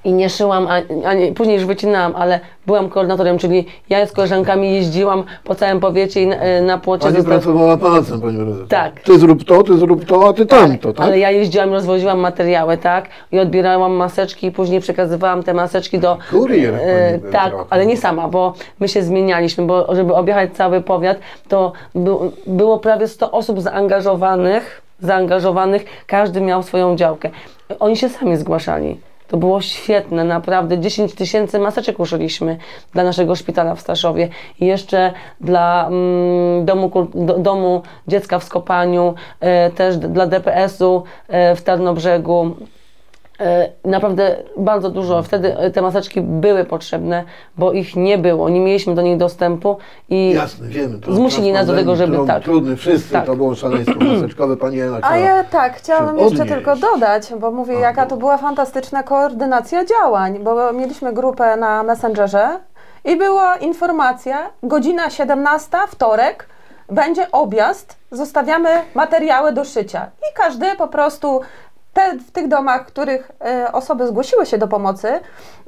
i 0.05 0.13
nie 0.13 0.29
szyłam, 0.29 0.67
a, 0.67 0.81
a 1.07 1.13
nie, 1.13 1.31
później 1.31 1.55
już 1.55 1.65
wycinałam, 1.65 2.13
ale 2.15 2.39
byłam 2.65 2.89
koordynatorem, 2.89 3.37
czyli 3.37 3.65
ja 3.89 4.05
z 4.05 4.11
koleżankami 4.11 4.73
jeździłam 4.73 5.23
po 5.43 5.55
całym 5.55 5.79
powiecie 5.79 6.21
i 6.21 6.27
na, 6.27 6.35
e, 6.35 6.61
na 6.61 6.77
płocie 6.77 7.03
Pani 7.03 7.15
zostaw- 7.15 7.27
pracowała 7.27 7.77
palcem, 7.77 8.21
pani 8.21 8.37
redaktor. 8.39 8.67
Tak. 8.67 8.99
Ty 8.99 9.19
zrób 9.19 9.43
to, 9.43 9.63
ty 9.63 9.77
zrób 9.77 10.05
to, 10.05 10.29
a 10.29 10.33
ty 10.33 10.45
tamto, 10.45 10.93
tak? 10.93 11.05
Ale 11.05 11.19
ja 11.19 11.31
jeździłam, 11.31 11.73
rozwoziłam 11.73 12.19
materiały, 12.19 12.77
tak? 12.77 13.09
I 13.31 13.39
odbierałam 13.39 13.91
maseczki 13.93 14.47
i 14.47 14.51
później 14.51 14.81
przekazywałam 14.81 15.43
te 15.43 15.53
maseczki 15.53 15.99
do... 15.99 16.17
Kurier 16.31 16.73
E, 16.75 17.19
pani 17.19 17.31
tak, 17.31 17.53
ale 17.69 17.85
nie 17.85 17.97
sama, 17.97 18.27
bo 18.27 18.53
my 18.79 18.87
się 18.87 19.03
zmienialiśmy, 19.03 19.65
bo 19.65 19.95
żeby 19.95 20.13
objechać 20.15 20.53
cały 20.53 20.81
powiat, 20.81 21.17
to 21.47 21.71
był, 21.95 22.31
było 22.47 22.79
prawie 22.79 23.07
100 23.07 23.31
osób 23.31 23.61
zaangażowanych, 23.61 24.81
zaangażowanych, 24.99 25.85
każdy 26.07 26.41
miał 26.41 26.63
swoją 26.63 26.95
działkę. 26.95 27.29
Oni 27.79 27.97
się 27.97 28.09
sami 28.09 28.37
zgłaszali. 28.37 28.99
To 29.27 29.37
było 29.37 29.61
świetne, 29.61 30.23
naprawdę. 30.23 30.79
10 30.79 31.15
tysięcy 31.15 31.59
maseczek 31.59 31.99
uszyliśmy 31.99 32.57
dla 32.93 33.03
naszego 33.03 33.35
szpitala 33.35 33.75
w 33.75 33.81
Staszowie 33.81 34.29
i 34.59 34.65
jeszcze 34.65 35.13
dla 35.41 35.87
mm, 35.87 36.65
domu, 36.65 36.91
do, 37.15 37.37
domu 37.37 37.81
dziecka 38.07 38.39
w 38.39 38.43
Skopaniu, 38.43 39.13
e, 39.39 39.69
też 39.69 39.97
dla 39.97 40.27
DPS-u 40.27 41.03
e, 41.27 41.55
w 41.55 41.61
Tarnobrzegu. 41.61 42.55
E, 43.39 43.69
Naprawdę 43.85 44.35
bardzo 44.57 44.89
dużo. 44.89 45.23
Wtedy 45.23 45.57
e, 45.57 45.71
te 45.71 45.81
maseczki 45.81 46.21
były 46.21 46.65
potrzebne, 46.65 47.23
bo 47.57 47.71
ich 47.71 47.95
nie 47.95 48.17
było. 48.17 48.49
Nie 48.49 48.59
mieliśmy 48.59 48.95
do 48.95 49.01
nich 49.01 49.17
dostępu 49.17 49.77
i 50.09 50.29
Jasne, 50.33 50.67
wiemy. 50.67 50.99
To 50.99 51.13
Zmusili 51.13 51.51
nas 51.51 51.67
do 51.67 51.75
tego, 51.75 51.95
żeby 51.95 52.17
trud- 52.17 52.27
tak. 52.27 52.43
Trudny, 52.43 52.75
wszyscy, 52.75 53.11
Tak. 53.13 53.25
to 53.25 53.35
było 53.35 53.55
szaleństwo 53.55 53.99
maseczkowe. 54.13 54.57
Pani 54.57 54.79
Ela 54.79 54.97
A 55.01 55.17
ja 55.17 55.43
tak, 55.43 55.75
chciałam 55.75 56.17
jeszcze 56.17 56.25
odnieść. 56.41 56.51
tylko 56.51 56.75
dodać, 56.75 57.33
bo 57.39 57.51
mówię, 57.51 57.77
A, 57.77 57.79
jaka 57.79 58.01
no. 58.03 58.07
to 58.09 58.17
była 58.17 58.37
fantastyczna 58.37 59.03
koordynacja 59.03 59.85
działań, 59.85 60.39
bo 60.39 60.73
mieliśmy 60.73 61.13
grupę 61.13 61.57
na 61.57 61.83
Messengerze 61.83 62.59
i 63.05 63.15
była 63.15 63.55
informacja, 63.55 64.49
godzina 64.63 65.09
17, 65.09 65.77
wtorek, 65.87 66.47
będzie 66.89 67.31
objazd, 67.31 67.95
zostawiamy 68.11 68.69
materiały 68.95 69.51
do 69.51 69.63
szycia. 69.65 70.07
I 70.31 70.33
każdy 70.35 70.65
po 70.77 70.87
prostu 70.87 71.41
te, 71.95 72.19
w 72.19 72.31
tych 72.31 72.47
domach, 72.47 72.83
w 72.83 72.85
których 72.85 73.31
e, 73.41 73.71
osoby 73.71 74.07
zgłosiły 74.07 74.45
się 74.45 74.57
do 74.57 74.67
pomocy, 74.67 75.19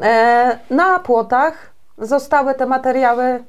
e, 0.02 0.60
na 0.70 1.00
płotach 1.00 1.54
zostały 1.98 2.56
te 2.56 2.66
materiały 2.66 3.44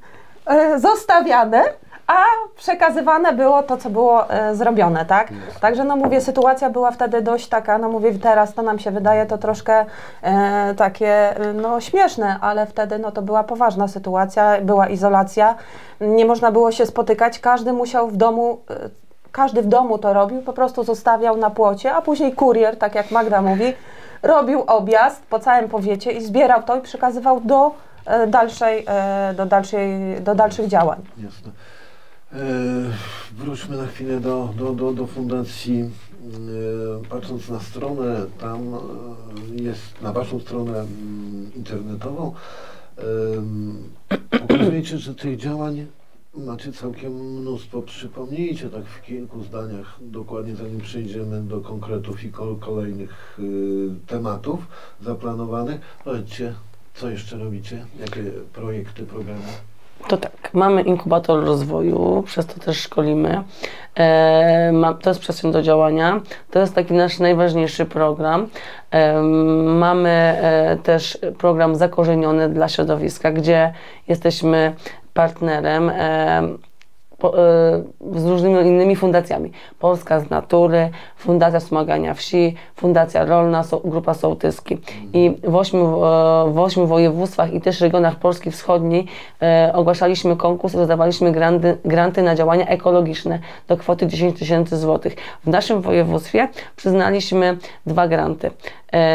e, 0.46 0.78
zostawiane, 0.78 1.62
a 2.06 2.22
przekazywane 2.56 3.32
było 3.32 3.62
to, 3.62 3.76
co 3.76 3.90
było 3.90 4.24
zrobione, 4.52 5.04
tak? 5.04 5.28
Także 5.60 5.84
no 5.84 5.96
mówię, 5.96 6.20
sytuacja 6.20 6.70
była 6.70 6.90
wtedy 6.90 7.22
dość 7.22 7.48
taka, 7.48 7.78
no 7.78 7.88
mówię, 7.88 8.18
teraz 8.18 8.54
to 8.54 8.62
nam 8.62 8.78
się 8.78 8.90
wydaje 8.90 9.26
to 9.26 9.38
troszkę 9.38 9.84
takie 10.76 11.34
no 11.54 11.80
śmieszne, 11.80 12.38
ale 12.40 12.66
wtedy 12.66 12.98
no 12.98 13.12
to 13.12 13.22
była 13.22 13.44
poważna 13.44 13.88
sytuacja, 13.88 14.60
była 14.60 14.88
izolacja, 14.88 15.54
nie 16.00 16.26
można 16.26 16.52
było 16.52 16.72
się 16.72 16.86
spotykać, 16.86 17.38
każdy 17.38 17.72
musiał 17.72 18.08
w 18.08 18.16
domu 18.16 18.60
każdy 19.32 19.62
w 19.62 19.66
domu 19.66 19.98
to 19.98 20.12
robił, 20.12 20.42
po 20.42 20.52
prostu 20.52 20.84
zostawiał 20.84 21.36
na 21.36 21.50
płocie, 21.50 21.94
a 21.94 22.02
później 22.02 22.32
kurier, 22.32 22.76
tak 22.76 22.94
jak 22.94 23.10
Magda 23.10 23.42
mówi, 23.42 23.72
robił 24.22 24.60
objazd 24.66 25.22
po 25.30 25.38
całym 25.38 25.68
powiecie 25.68 26.12
i 26.12 26.24
zbierał 26.24 26.62
to 26.62 26.76
i 26.76 26.80
przekazywał 26.80 27.40
do 27.40 27.70
e, 28.06 28.26
dalszej, 28.26 28.84
e, 28.86 29.34
do 29.36 29.46
dalszej, 29.46 30.20
do 30.20 30.34
dalszych 30.34 30.68
działań. 30.68 30.98
Jasne. 31.16 31.52
E, 32.32 32.36
wróćmy 33.32 33.76
na 33.76 33.86
chwilę 33.86 34.20
do, 34.20 34.48
do, 34.56 34.72
do, 34.72 34.92
do 34.92 35.06
fundacji. 35.06 35.90
E, 37.02 37.08
patrząc 37.08 37.48
na 37.48 37.60
stronę, 37.60 38.16
tam 38.40 38.60
jest 39.52 40.02
na 40.02 40.12
Waszą 40.12 40.40
stronę 40.40 40.78
mm, 40.78 41.50
internetową, 41.56 42.34
pokazujecie, 44.48 44.98
że 44.98 45.14
tych 45.14 45.36
działań 45.36 45.86
macie 46.38 46.72
całkiem 46.72 47.12
mnóstwo. 47.12 47.82
Przypomnijcie 47.82 48.68
tak 48.68 48.84
w 48.84 49.02
kilku 49.02 49.42
zdaniach, 49.42 49.96
dokładnie 50.00 50.56
zanim 50.56 50.80
przejdziemy 50.80 51.40
do 51.42 51.60
konkretów 51.60 52.24
i 52.24 52.32
kol- 52.32 52.58
kolejnych 52.58 53.38
y, 53.38 54.06
tematów 54.06 54.60
zaplanowanych. 55.02 55.80
Powiedzcie, 56.04 56.54
co 56.94 57.10
jeszcze 57.10 57.38
robicie? 57.38 57.86
Jakie 58.00 58.22
projekty, 58.52 59.02
programy? 59.02 59.42
To 60.08 60.16
tak, 60.16 60.50
mamy 60.54 60.82
inkubator 60.82 61.44
rozwoju, 61.44 62.22
przez 62.26 62.46
to 62.46 62.60
też 62.60 62.80
szkolimy. 62.80 63.42
E, 63.94 64.72
ma, 64.72 64.94
to 64.94 65.10
jest 65.10 65.20
przestrzeń 65.20 65.52
do 65.52 65.62
działania. 65.62 66.20
To 66.50 66.58
jest 66.58 66.74
taki 66.74 66.94
nasz 66.94 67.18
najważniejszy 67.18 67.84
program. 67.86 68.48
E, 68.90 69.22
mamy 69.62 70.08
e, 70.10 70.76
też 70.82 71.18
program 71.38 71.76
zakorzeniony 71.76 72.48
dla 72.48 72.68
środowiska, 72.68 73.32
gdzie 73.32 73.72
jesteśmy 74.08 74.74
partnerem 75.18 75.90
e, 75.90 75.94
e, 75.94 77.28
z 78.14 78.26
różnymi 78.26 78.60
innymi 78.60 78.96
fundacjami. 78.96 79.52
Polska 79.78 80.20
z 80.20 80.30
Natury, 80.30 80.90
Fundacja 81.16 81.60
Wspomagania 81.60 82.14
Wsi, 82.14 82.54
Fundacja 82.76 83.24
Rolna, 83.24 83.64
Grupa 83.84 84.14
Sołtyski. 84.14 84.78
I 85.12 85.36
w 85.44 85.56
ośmiu, 85.56 86.04
e, 86.04 86.52
w 86.52 86.58
ośmiu 86.58 86.86
województwach 86.86 87.52
i 87.52 87.60
też 87.60 87.80
regionach 87.80 88.16
Polski 88.16 88.50
Wschodniej 88.50 89.06
ogłaszaliśmy 89.72 90.36
konkurs 90.36 90.74
i 90.74 90.76
rozdawaliśmy 90.76 91.32
granty, 91.32 91.78
granty 91.84 92.22
na 92.22 92.34
działania 92.34 92.66
ekologiczne 92.66 93.38
do 93.68 93.76
kwoty 93.76 94.06
10 94.06 94.38
tysięcy 94.38 94.76
złotych. 94.76 95.16
W 95.44 95.48
naszym 95.48 95.80
województwie 95.80 96.48
przyznaliśmy 96.76 97.56
dwa 97.86 98.08
granty 98.08 98.50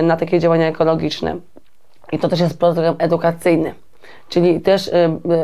na 0.04 0.18
takie 0.18 0.40
działania 0.40 0.68
ekologiczne. 0.68 1.36
I 2.12 2.20
to 2.20 2.28
też 2.28 2.40
jest 2.40 2.60
program 2.60 2.96
edukacyjny. 3.00 3.74
Czyli 4.34 4.62
też 4.62 4.92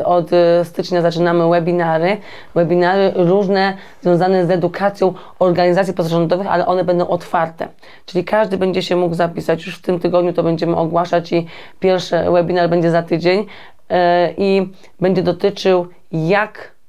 od 0.04 0.32
y, 0.32 0.36
stycznia 0.64 1.02
zaczynamy 1.02 1.50
webinary, 1.50 2.16
webinary 2.54 3.12
różne 3.14 3.76
związane 4.02 4.46
z 4.46 4.50
edukacją 4.50 5.14
organizacji 5.38 5.94
pozarządowych, 5.94 6.46
ale 6.46 6.66
one 6.66 6.84
będą 6.84 7.08
otwarte. 7.08 7.68
Czyli 8.06 8.24
każdy 8.24 8.58
będzie 8.58 8.82
się 8.82 8.96
mógł 8.96 9.14
zapisać. 9.14 9.66
Już 9.66 9.78
w 9.78 9.82
tym 9.82 10.00
tygodniu 10.00 10.32
to 10.32 10.42
będziemy 10.42 10.76
ogłaszać 10.76 11.32
i 11.32 11.46
pierwszy 11.80 12.16
webinar 12.32 12.70
będzie 12.70 12.90
za 12.90 13.02
tydzień 13.02 13.40
y, 13.40 13.94
i 14.36 14.68
będzie 15.00 15.22
dotyczył 15.22 15.86
jak 16.12 16.80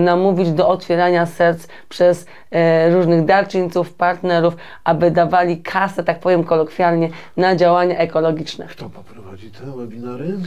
namówić 0.00 0.52
do 0.52 0.68
otwierania 0.68 1.26
serc 1.26 1.66
przez 1.88 2.26
różnych 2.90 3.24
darczyńców, 3.24 3.94
partnerów, 3.94 4.56
aby 4.84 5.10
dawali 5.10 5.62
kasę, 5.62 6.04
tak 6.04 6.20
powiem 6.20 6.44
kolokwialnie, 6.44 7.08
na 7.36 7.56
działania 7.56 7.98
ekologiczne. 7.98 8.66
Kto 8.66 8.90
poprowadzi 8.90 9.50
te 9.50 9.76
webinary? 9.76 10.38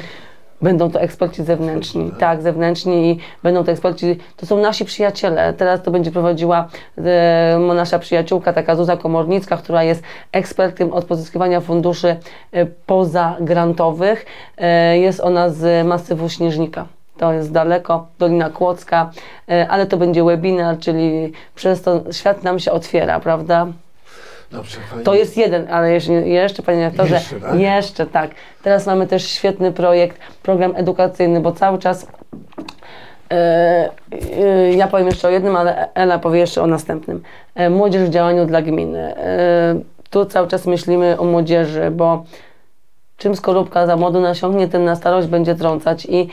Będą 0.64 0.92
to 0.92 1.02
eksperci 1.02 1.44
zewnętrzni, 1.44 2.12
tak, 2.20 2.42
zewnętrzni 2.42 3.12
i 3.12 3.20
będą 3.44 3.64
to 3.64 3.72
eksperci, 3.72 4.18
to 4.38 4.46
są 4.46 4.58
nasi 4.58 4.86
przyjaciele. 4.86 5.54
Teraz 5.54 5.82
to 5.82 5.92
będzie 5.92 6.12
prowadziła 6.12 6.68
e, 6.98 7.60
nasza 7.76 8.00
przyjaciółka, 8.00 8.54
taka 8.54 8.76
Zuza 8.76 8.98
Komornicka, 8.98 9.58
która 9.58 9.84
jest 9.84 10.04
ekspertem 10.32 10.94
od 10.94 11.06
pozyskiwania 11.06 11.62
funduszy 11.62 12.16
e, 12.52 12.66
pozagrantowych. 12.66 14.26
E, 14.58 14.98
jest 14.98 15.20
ona 15.20 15.50
z 15.50 15.88
masywu 15.88 16.30
Śnieżnika. 16.30 16.88
To 17.18 17.34
jest 17.34 17.52
daleko, 17.52 18.08
Dolina 18.20 18.50
Kłodzka, 18.50 19.12
e, 19.50 19.68
ale 19.68 19.86
to 19.86 19.98
będzie 19.98 20.24
webinar, 20.24 20.80
czyli 20.80 21.32
przez 21.56 21.82
to 21.82 22.04
świat 22.12 22.44
nam 22.44 22.60
się 22.60 22.72
otwiera, 22.72 23.20
prawda? 23.20 23.68
Dobrze, 24.54 24.78
To 25.04 25.16
jest 25.16 25.38
jeden, 25.38 25.68
ale 25.72 25.94
jeszcze, 25.94 26.14
jeszcze 26.14 26.64
panie 26.64 26.86
rektorze, 26.86 27.16
Jeszcze, 27.16 27.40
tak? 27.40 27.60
jeszcze 27.60 28.06
tak. 28.06 28.32
Teraz 28.64 28.86
mamy 28.86 29.08
też 29.08 29.28
świetny 29.30 29.72
projekt, 29.72 30.18
program 30.44 30.74
edukacyjny, 30.76 31.40
bo 31.40 31.52
cały 31.52 31.80
czas 31.80 32.08
e, 33.32 33.90
e, 34.38 34.74
ja 34.74 34.88
powiem 34.88 35.08
jeszcze 35.08 35.28
o 35.28 35.32
jednym, 35.32 35.56
ale 35.56 35.94
Ela 35.94 36.20
powie 36.20 36.40
jeszcze 36.40 36.62
o 36.62 36.68
następnym. 36.68 37.24
E, 37.56 37.70
młodzież 37.70 38.04
w 38.04 38.10
działaniu 38.10 38.46
dla 38.46 38.62
gminy. 38.62 39.16
Tu 40.10 40.26
cały 40.26 40.48
czas 40.48 40.66
myślimy 40.66 41.20
o 41.20 41.24
młodzieży, 41.24 41.92
bo 41.92 42.24
czym 43.18 43.36
skorupka 43.36 43.86
za 43.86 43.96
młodu 43.96 44.22
nasiągnie, 44.22 44.68
tym 44.68 44.86
na 44.86 44.96
starość 44.96 45.28
będzie 45.28 45.56
trącać. 45.56 46.08
I 46.10 46.28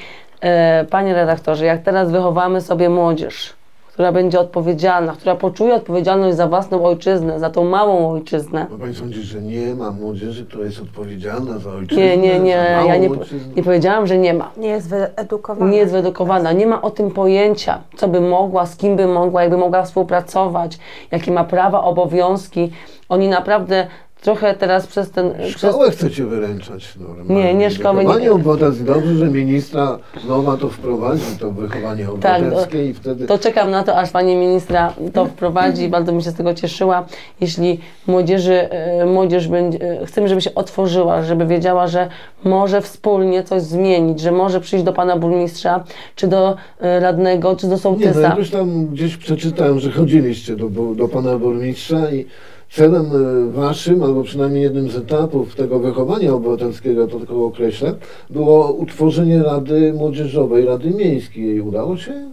panie 0.90 1.14
redaktorze, 1.14 1.66
jak 1.66 1.83
teraz 1.83 2.11
wychowamy 2.11 2.61
sobie 2.61 2.88
młodzież, 2.88 3.54
która 3.92 4.12
będzie 4.12 4.40
odpowiedzialna, 4.40 5.12
która 5.12 5.35
poczuje 5.35 5.74
odpowiedzialność 5.74 6.37
za 6.37 6.46
własną 6.46 6.85
ojczyznę, 6.85 7.40
za 7.40 7.50
tą 7.50 7.64
małą 7.64 8.11
ojczyznę. 8.11 8.66
Bo 8.70 8.79
Pani 8.79 8.94
sądzi, 8.94 9.22
że 9.22 9.42
nie 9.42 9.74
ma 9.74 9.90
młodzieży, 9.90 10.46
która 10.46 10.64
jest 10.64 10.81
odpowiedzialna 10.81 11.59
za 11.59 11.70
ojczyznę? 11.70 12.03
Nie, 12.05 12.16
nie, 12.16 12.40
nie, 12.40 12.83
ja 12.87 12.96
nie, 12.96 13.11
nie 13.57 13.62
powiedziałam, 13.62 14.07
że 14.07 14.18
nie 14.18 14.35
ma. 14.35 14.50
Nie 14.57 14.68
jest 14.68 14.88
wyedukowana. 14.88 15.70
Nie 15.70 15.79
jest 15.79 15.92
wyedukowana, 15.92 16.53
nie 16.53 16.66
ma 16.66 16.83
o 16.83 16.90
tym 16.90 17.11
pojęcia, 17.11 17.79
co 17.96 18.09
by 18.09 18.20
mogła, 18.20 18.66
z 18.66 18.76
kim 18.76 18.96
by 18.96 19.07
mogła, 19.07 19.42
jakby 19.42 19.57
mogła 19.57 19.83
współpracować, 19.83 20.79
jakie 21.11 21.33
ma 21.33 21.44
prawa, 21.44 21.85
obowiązki. 21.85 22.72
Oni 23.09 23.29
naprawdę 23.29 23.87
trochę 24.20 24.54
teraz 24.54 24.87
przez 24.87 25.11
ten... 25.11 25.33
Przez, 25.54 25.70
Szkołę 25.70 25.90
chcecie 25.90 26.24
wyręczać 26.24 26.94
normalnie. 26.98 27.35
Nie, 27.35 27.54
nie 27.54 27.70
szkoły, 27.70 27.96
nie- 27.96 28.02
Wychowanie 28.02 28.33
obywatelskie. 28.33 28.85
Dobrze, 28.85 29.14
że 29.14 29.26
ministra 29.26 29.98
Nowa 30.28 30.56
to 30.56 30.68
wprowadzi, 30.68 31.38
to 31.40 31.50
wychowanie 31.50 32.04
Tak, 32.20 32.42
obywatelskie 32.42 32.87
i 32.90 32.94
wtedy... 32.94 33.26
To 33.26 33.38
czekam 33.38 33.70
na 33.70 33.83
to, 33.83 33.96
aż 33.96 34.11
pani 34.11 34.37
ministra 34.37 34.92
to 35.12 35.26
wprowadzi. 35.26 35.88
Bardzo 35.88 36.12
bym 36.12 36.20
się 36.20 36.30
z 36.30 36.35
tego 36.35 36.54
cieszyła. 36.54 37.06
Jeśli 37.40 37.80
młodzieży, 38.06 38.70
e, 38.70 39.06
młodzież 39.06 39.48
będzie, 39.48 40.00
e, 40.00 40.06
chcemy, 40.06 40.28
żeby 40.28 40.40
się 40.40 40.54
otworzyła, 40.54 41.22
żeby 41.22 41.46
wiedziała, 41.46 41.87
że 41.87 42.09
może 42.44 42.80
wspólnie 42.80 43.42
coś 43.42 43.62
zmienić, 43.62 44.20
że 44.20 44.33
może 44.33 44.61
przyjść 44.61 44.85
do 44.85 44.92
pana 44.92 45.16
burmistrza, 45.16 45.85
czy 46.16 46.28
do 46.28 46.56
e, 46.80 47.00
radnego, 47.00 47.56
czy 47.56 47.62
do 47.66 47.66
Nie, 47.66 47.76
no 47.76 47.78
sołtysa. 47.78 48.20
ja 48.20 48.35
już 48.38 48.50
tam 48.50 48.87
gdzieś 48.87 49.16
przeczytałem, 49.16 49.80
że 49.80 49.90
chodziliście 49.92 50.56
do, 50.56 50.68
do 50.94 51.09
pana 51.09 51.38
burmistrza 51.38 52.11
i 52.11 52.26
celem 52.70 53.06
e, 53.06 53.50
waszym, 53.50 54.02
albo 54.02 54.22
przynajmniej 54.22 54.62
jednym 54.62 54.90
z 54.90 54.96
etapów 54.96 55.54
tego 55.54 55.78
wychowania 55.78 56.33
obywatelskiego, 56.35 57.06
to 57.06 57.18
tylko 57.18 57.44
określę, 57.44 57.94
było 58.30 58.72
utworzenie 58.72 59.42
Rady 59.42 59.92
Młodzieżowej, 59.92 60.64
Rady 60.64 60.90
Miejskiej. 60.90 61.61
Udało 61.61 61.96
się? 61.96 62.30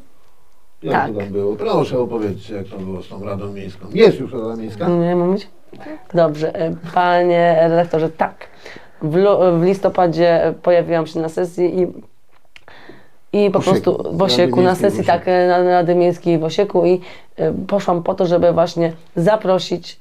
Jak 0.84 0.94
Tak. 0.94 1.14
to 1.14 1.20
tam 1.20 1.30
było? 1.30 1.56
Proszę 1.56 2.00
opowiedzcie, 2.00 2.56
jak 2.56 2.68
to 2.68 2.78
było 2.78 3.02
z 3.02 3.08
tą 3.08 3.26
Radą 3.26 3.54
Miejską. 3.54 3.88
Jest 3.94 4.20
już 4.20 4.34
Rada 4.34 4.56
Miejska? 4.56 4.88
Nie 4.90 5.16
mam 5.16 5.28
mówić? 5.28 5.48
Dobrze, 6.14 6.56
e, 6.56 6.76
panie 6.94 7.58
redaktorze, 7.62 8.10
tak. 8.10 8.48
W, 9.02 9.18
w 9.60 9.64
listopadzie 9.64 10.54
pojawiłam 10.64 11.08
się 11.08 11.20
na 11.20 11.30
sesji 11.30 11.80
i, 11.82 11.88
i 13.46 13.52
po 13.52 13.60
Osieku, 13.60 13.82
prostu 13.82 14.18
w 14.18 14.22
Osieku, 14.22 14.62
na 14.62 14.76
sesji 14.76 15.00
Osieku. 15.00 15.18
tak, 15.18 15.28
e, 15.28 15.48
na 15.48 15.64
Rady 15.64 15.96
Miejskiej 15.96 16.40
w 16.40 16.44
Osieku 16.44 16.86
i 16.86 17.02
e, 17.36 17.54
poszłam 17.68 18.04
po 18.04 18.14
to, 18.14 18.26
żeby 18.26 18.52
właśnie 18.54 18.94
zaprosić 19.16 20.00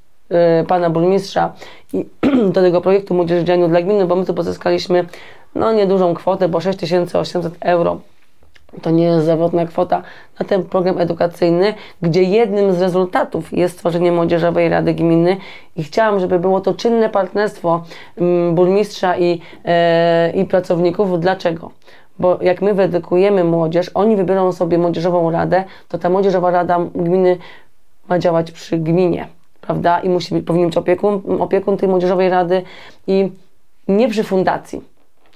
pana 0.69 0.91
burmistrza 0.91 1.53
i 1.93 2.07
do 2.55 2.61
tego 2.61 2.81
projektu 2.81 3.15
Młodzież 3.15 3.45
w 3.45 3.69
dla 3.69 3.83
gminy, 3.83 4.07
bo 4.07 4.17
my 4.17 4.27
tu 4.27 4.35
pozyskaliśmy 4.35 5.05
no 5.55 5.73
niedużą 5.73 6.15
kwotę, 6.15 6.49
bo 6.49 6.61
6800 6.61 7.55
euro 7.61 8.01
to 8.83 8.91
nie 8.91 9.05
jest 9.05 9.27
zawodna 9.27 9.67
kwota 9.67 10.03
na 10.41 10.47
ten 10.47 10.65
program 10.65 10.99
edukacyjny, 10.99 11.75
gdzie 12.03 12.23
jednym 12.23 12.73
z 12.73 12.81
rezultatów 12.81 13.53
jest 13.53 13.75
stworzenie 13.75 14.13
Młodzieżowej 14.13 14.69
Rady 14.69 14.95
Gminy 14.95 15.37
i 15.77 15.85
chciałam, 15.85 16.21
żeby 16.21 16.39
było 16.39 16.61
to 16.61 16.75
czynne 16.75 17.09
partnerstwo 17.09 17.85
mm, 18.17 18.55
burmistrza 18.55 19.17
i, 19.17 19.41
e, 19.65 20.31
i 20.31 20.45
pracowników. 20.45 21.21
Dlaczego? 21.21 21.71
Bo 22.19 22.39
jak 22.43 22.63
my 22.63 22.75
wyedukujemy 22.75 23.45
młodzież, 23.45 23.91
oni 23.95 24.17
wybiorą 24.17 24.53
sobie 24.53 24.79
Młodzieżową 24.79 25.31
Radę, 25.31 25.65
to 25.89 25.99
ta 25.99 26.11
Młodzieżowa 26.11 26.51
Rada 26.51 26.79
Gminy 26.95 27.39
ma 28.09 28.19
działać 28.19 28.53
przy 28.53 28.79
gminie, 28.79 29.27
prawda? 29.61 30.01
I 30.01 30.09
musi 30.09 30.35
być, 30.35 30.47
powinien 30.47 30.69
być 30.69 30.77
opiekun, 30.77 31.23
opiekun 31.41 31.77
tej 31.77 31.89
Młodzieżowej 31.89 32.29
Rady 32.29 32.63
i 33.07 33.31
nie 33.89 34.09
przy 34.09 34.25
fundacji. 34.25 34.83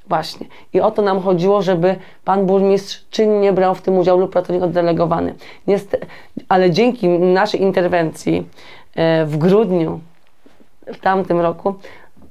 Właśnie. 0.09 0.47
I 0.73 0.81
o 0.81 0.91
to 0.91 1.03
nam 1.03 1.21
chodziło, 1.21 1.63
żeby 1.63 1.97
pan 2.25 2.47
burmistrz 2.47 3.05
czynnie 3.11 3.53
brał 3.53 3.75
w 3.75 3.83
tym 3.83 3.99
udział 3.99 4.19
lub 4.19 4.33
pracownik 4.33 4.63
oddelegowany. 4.63 5.35
Niestety, 5.67 6.07
ale 6.49 6.71
dzięki 6.71 7.09
naszej 7.09 7.63
interwencji 7.63 8.47
e, 8.95 9.27
w 9.27 9.37
grudniu 9.37 10.01
w 10.87 10.99
tamtym 10.99 11.41
roku 11.41 11.75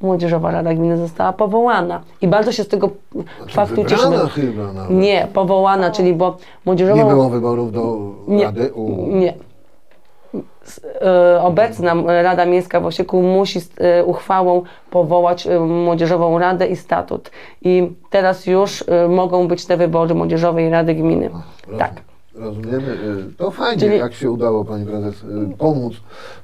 Młodzieżowa 0.01 0.51
Rada 0.51 0.73
Gminy 0.73 0.97
została 0.97 1.33
powołana. 1.33 2.01
I 2.21 2.27
bardzo 2.27 2.51
się 2.51 2.63
z 2.63 2.67
tego 2.67 2.89
Znaczy, 3.11 3.53
faktu 3.55 3.85
cieszymy. 3.85 4.17
chyba 4.17 4.73
nawet. 4.73 4.97
Nie, 4.97 5.27
powołana, 5.33 5.91
czyli 5.91 6.13
bo 6.13 6.37
młodzieżową... 6.65 7.03
Nie 7.03 7.09
było 7.09 7.29
wyborów 7.29 7.71
do 7.71 7.97
Nie. 8.27 8.43
Rady 8.43 8.73
U. 8.73 9.07
Nie. 9.07 9.33
E, 11.01 11.41
Obecna 11.41 11.93
Rada 12.21 12.45
Miejska 12.45 12.79
w 12.79 12.85
Osieku 12.85 13.21
musi 13.21 13.59
e, 13.77 14.05
uchwałą 14.05 14.63
powołać 14.91 15.47
e, 15.47 15.59
Młodzieżową 15.59 16.39
Radę 16.39 16.67
i 16.67 16.75
statut. 16.75 17.31
I 17.61 17.91
teraz 18.09 18.45
już 18.45 18.83
mogą 19.09 19.47
być 19.47 19.65
te 19.65 19.77
wybory 19.77 20.15
Młodzieżowej 20.15 20.69
Rady 20.69 20.95
Gminy. 20.95 21.29
Rozumiem. 21.29 21.79
Tak. 21.79 22.01
Rozumiemy. 22.35 22.97
To 23.37 23.51
fajnie, 23.51 23.79
Czyli- 23.79 23.97
jak 23.97 24.13
się 24.13 24.31
udało 24.31 24.65
Pani 24.65 24.85
Prezes 24.85 25.25
pomóc 25.57 25.93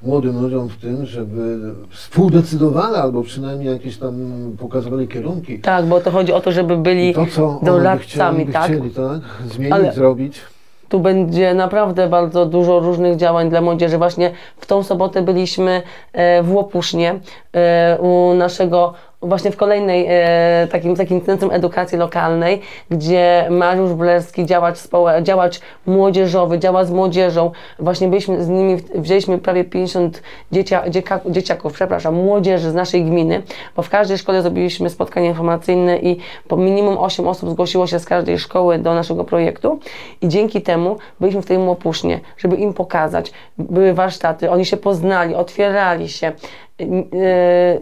młodym 0.02 0.42
ludziom 0.42 0.68
w 0.68 0.76
tym, 0.76 1.06
żeby 1.06 1.58
współdecydowali 1.90 2.96
albo 2.96 3.22
przynajmniej 3.22 3.72
jakieś 3.72 3.98
tam 3.98 4.14
pokazywali 4.58 5.08
kierunki. 5.08 5.58
Tak, 5.58 5.86
bo 5.86 6.00
to 6.00 6.10
chodzi 6.10 6.32
o 6.32 6.40
to, 6.40 6.52
żeby 6.52 6.76
byli 6.76 7.14
to, 7.14 7.26
co 7.26 7.60
doradcami, 7.62 8.38
chcieli, 8.38 8.52
tak? 8.52 8.64
chcieli 8.64 8.90
tak? 8.90 9.20
zmienić, 9.52 9.72
Ale- 9.72 9.92
zrobić. 9.92 10.40
Tu 10.88 11.00
będzie 11.00 11.54
naprawdę 11.54 12.08
bardzo 12.08 12.46
dużo 12.46 12.80
różnych 12.80 13.16
działań 13.16 13.50
dla 13.50 13.60
młodzieży. 13.60 13.98
Właśnie 13.98 14.30
w 14.56 14.66
tą 14.66 14.82
sobotę 14.82 15.22
byliśmy 15.22 15.82
e, 16.12 16.42
w 16.42 16.54
Łopusznie 16.54 17.20
e, 17.52 17.98
u 18.00 18.34
naszego, 18.34 18.94
właśnie 19.28 19.50
w 19.50 19.56
kolejnej 19.56 20.06
e, 20.08 20.68
takim, 20.72 20.96
takim 20.96 21.20
centrum 21.20 21.50
edukacji 21.50 21.98
lokalnej, 21.98 22.60
gdzie 22.90 23.46
Mariusz 23.50 23.92
Blerski, 23.92 24.46
działacz, 24.46 24.78
działacz 25.22 25.60
młodzieżowy, 25.86 26.58
działa 26.58 26.84
z 26.84 26.90
młodzieżą. 26.90 27.50
Właśnie 27.78 28.08
byliśmy 28.08 28.44
z 28.44 28.48
nimi, 28.48 28.76
wzięliśmy 28.94 29.38
prawie 29.38 29.64
50 29.64 30.22
dziecia, 30.52 30.82
dzieciaków, 31.26 31.72
przepraszam, 31.72 32.14
młodzieży 32.14 32.70
z 32.70 32.74
naszej 32.74 33.04
gminy, 33.04 33.42
bo 33.76 33.82
w 33.82 33.90
każdej 33.90 34.18
szkole 34.18 34.42
zrobiliśmy 34.42 34.90
spotkanie 34.90 35.28
informacyjne 35.28 35.98
i 35.98 36.18
po 36.48 36.56
minimum 36.56 36.98
8 36.98 37.28
osób 37.28 37.50
zgłosiło 37.50 37.86
się 37.86 37.98
z 37.98 38.04
każdej 38.04 38.38
szkoły 38.38 38.78
do 38.78 38.94
naszego 38.94 39.24
projektu 39.24 39.80
i 40.22 40.28
dzięki 40.28 40.62
temu 40.62 40.96
byliśmy 41.20 41.42
w 41.42 41.46
tej 41.46 41.58
Łopusznie, 41.58 42.20
żeby 42.38 42.56
im 42.56 42.74
pokazać. 42.74 43.32
Były 43.58 43.94
warsztaty, 43.94 44.50
oni 44.50 44.64
się 44.64 44.76
poznali, 44.76 45.34
otwierali 45.34 46.08
się. 46.08 46.32
Yy, 46.78 46.86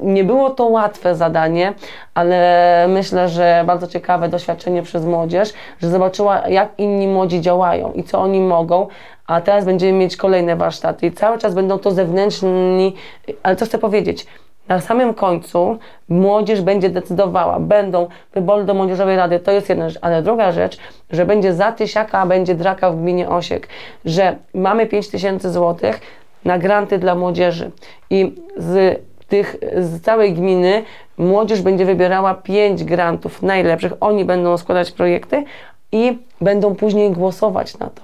Nie 0.02 0.24
było 0.24 0.50
to 0.50 0.64
łatwe 0.64 1.14
zadanie, 1.14 1.74
ale 2.14 2.86
myślę, 2.88 3.28
że 3.28 3.62
bardzo 3.66 3.86
ciekawe 3.86 4.28
doświadczenie 4.28 4.82
przez 4.82 5.04
młodzież, 5.04 5.52
że 5.82 5.88
zobaczyła, 5.88 6.48
jak 6.48 6.68
inni 6.78 7.08
młodzi 7.08 7.40
działają 7.40 7.92
i 7.92 8.04
co 8.04 8.20
oni 8.20 8.40
mogą. 8.40 8.86
A 9.26 9.40
teraz 9.40 9.64
będziemy 9.64 9.92
mieć 9.92 10.16
kolejne 10.16 10.56
warsztaty 10.56 11.06
i 11.06 11.12
cały 11.12 11.38
czas 11.38 11.54
będą 11.54 11.78
to 11.78 11.90
zewnętrzni. 11.90 12.94
Ale 13.42 13.56
co 13.56 13.64
chcę 13.64 13.78
powiedzieć? 13.78 14.26
Na 14.68 14.80
samym 14.80 15.14
końcu 15.14 15.78
młodzież 16.08 16.60
będzie 16.60 16.90
decydowała, 16.90 17.60
będą 17.60 18.08
wybory 18.34 18.64
do 18.64 18.74
Młodzieżowej 18.74 19.16
Rady, 19.16 19.40
to 19.40 19.52
jest 19.52 19.68
jedna 19.68 19.88
rzecz, 19.88 19.98
ale 20.02 20.22
druga 20.22 20.52
rzecz, 20.52 20.78
że 21.10 21.26
będzie 21.26 21.54
za 21.54 21.72
tysiaka, 21.72 22.18
a 22.18 22.26
będzie 22.26 22.54
draka 22.54 22.90
w 22.90 22.96
gminie 22.96 23.28
Osiek, 23.28 23.68
że 24.04 24.36
mamy 24.54 24.86
5 24.86 25.08
tysięcy 25.08 25.52
złotych 25.52 26.00
na 26.44 26.58
granty 26.58 26.98
dla 26.98 27.14
młodzieży 27.14 27.70
i 28.10 28.34
z 28.56 29.00
tych, 29.28 29.56
z 29.78 30.02
całej 30.02 30.34
gminy 30.34 30.82
młodzież 31.18 31.62
będzie 31.62 31.84
wybierała 31.84 32.34
5 32.34 32.84
grantów 32.84 33.42
najlepszych, 33.42 33.92
oni 34.00 34.24
będą 34.24 34.56
składać 34.56 34.90
projekty 34.90 35.44
i 35.92 36.18
będą 36.40 36.74
później 36.74 37.10
głosować 37.10 37.78
na 37.78 37.86
to. 37.86 38.02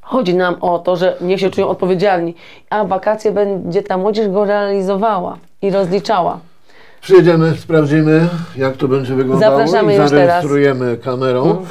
Chodzi 0.00 0.34
nam 0.34 0.56
o 0.60 0.78
to, 0.78 0.96
że 0.96 1.16
niech 1.20 1.40
się 1.40 1.50
czują 1.50 1.68
odpowiedzialni, 1.68 2.34
a 2.70 2.84
wakacje 2.84 3.32
będzie 3.32 3.82
ta 3.82 3.98
młodzież 3.98 4.28
go 4.28 4.44
realizowała 4.44 5.38
i 5.62 5.70
rozliczała. 5.70 6.38
Przyjedziemy, 7.00 7.56
sprawdzimy, 7.56 8.28
jak 8.56 8.76
to 8.76 8.88
będzie 8.88 9.14
wyglądało 9.14 9.58
Zapraszamy 9.58 9.94
i 9.94 9.96
zarejestrujemy 9.96 10.96
kamerą. 10.96 11.66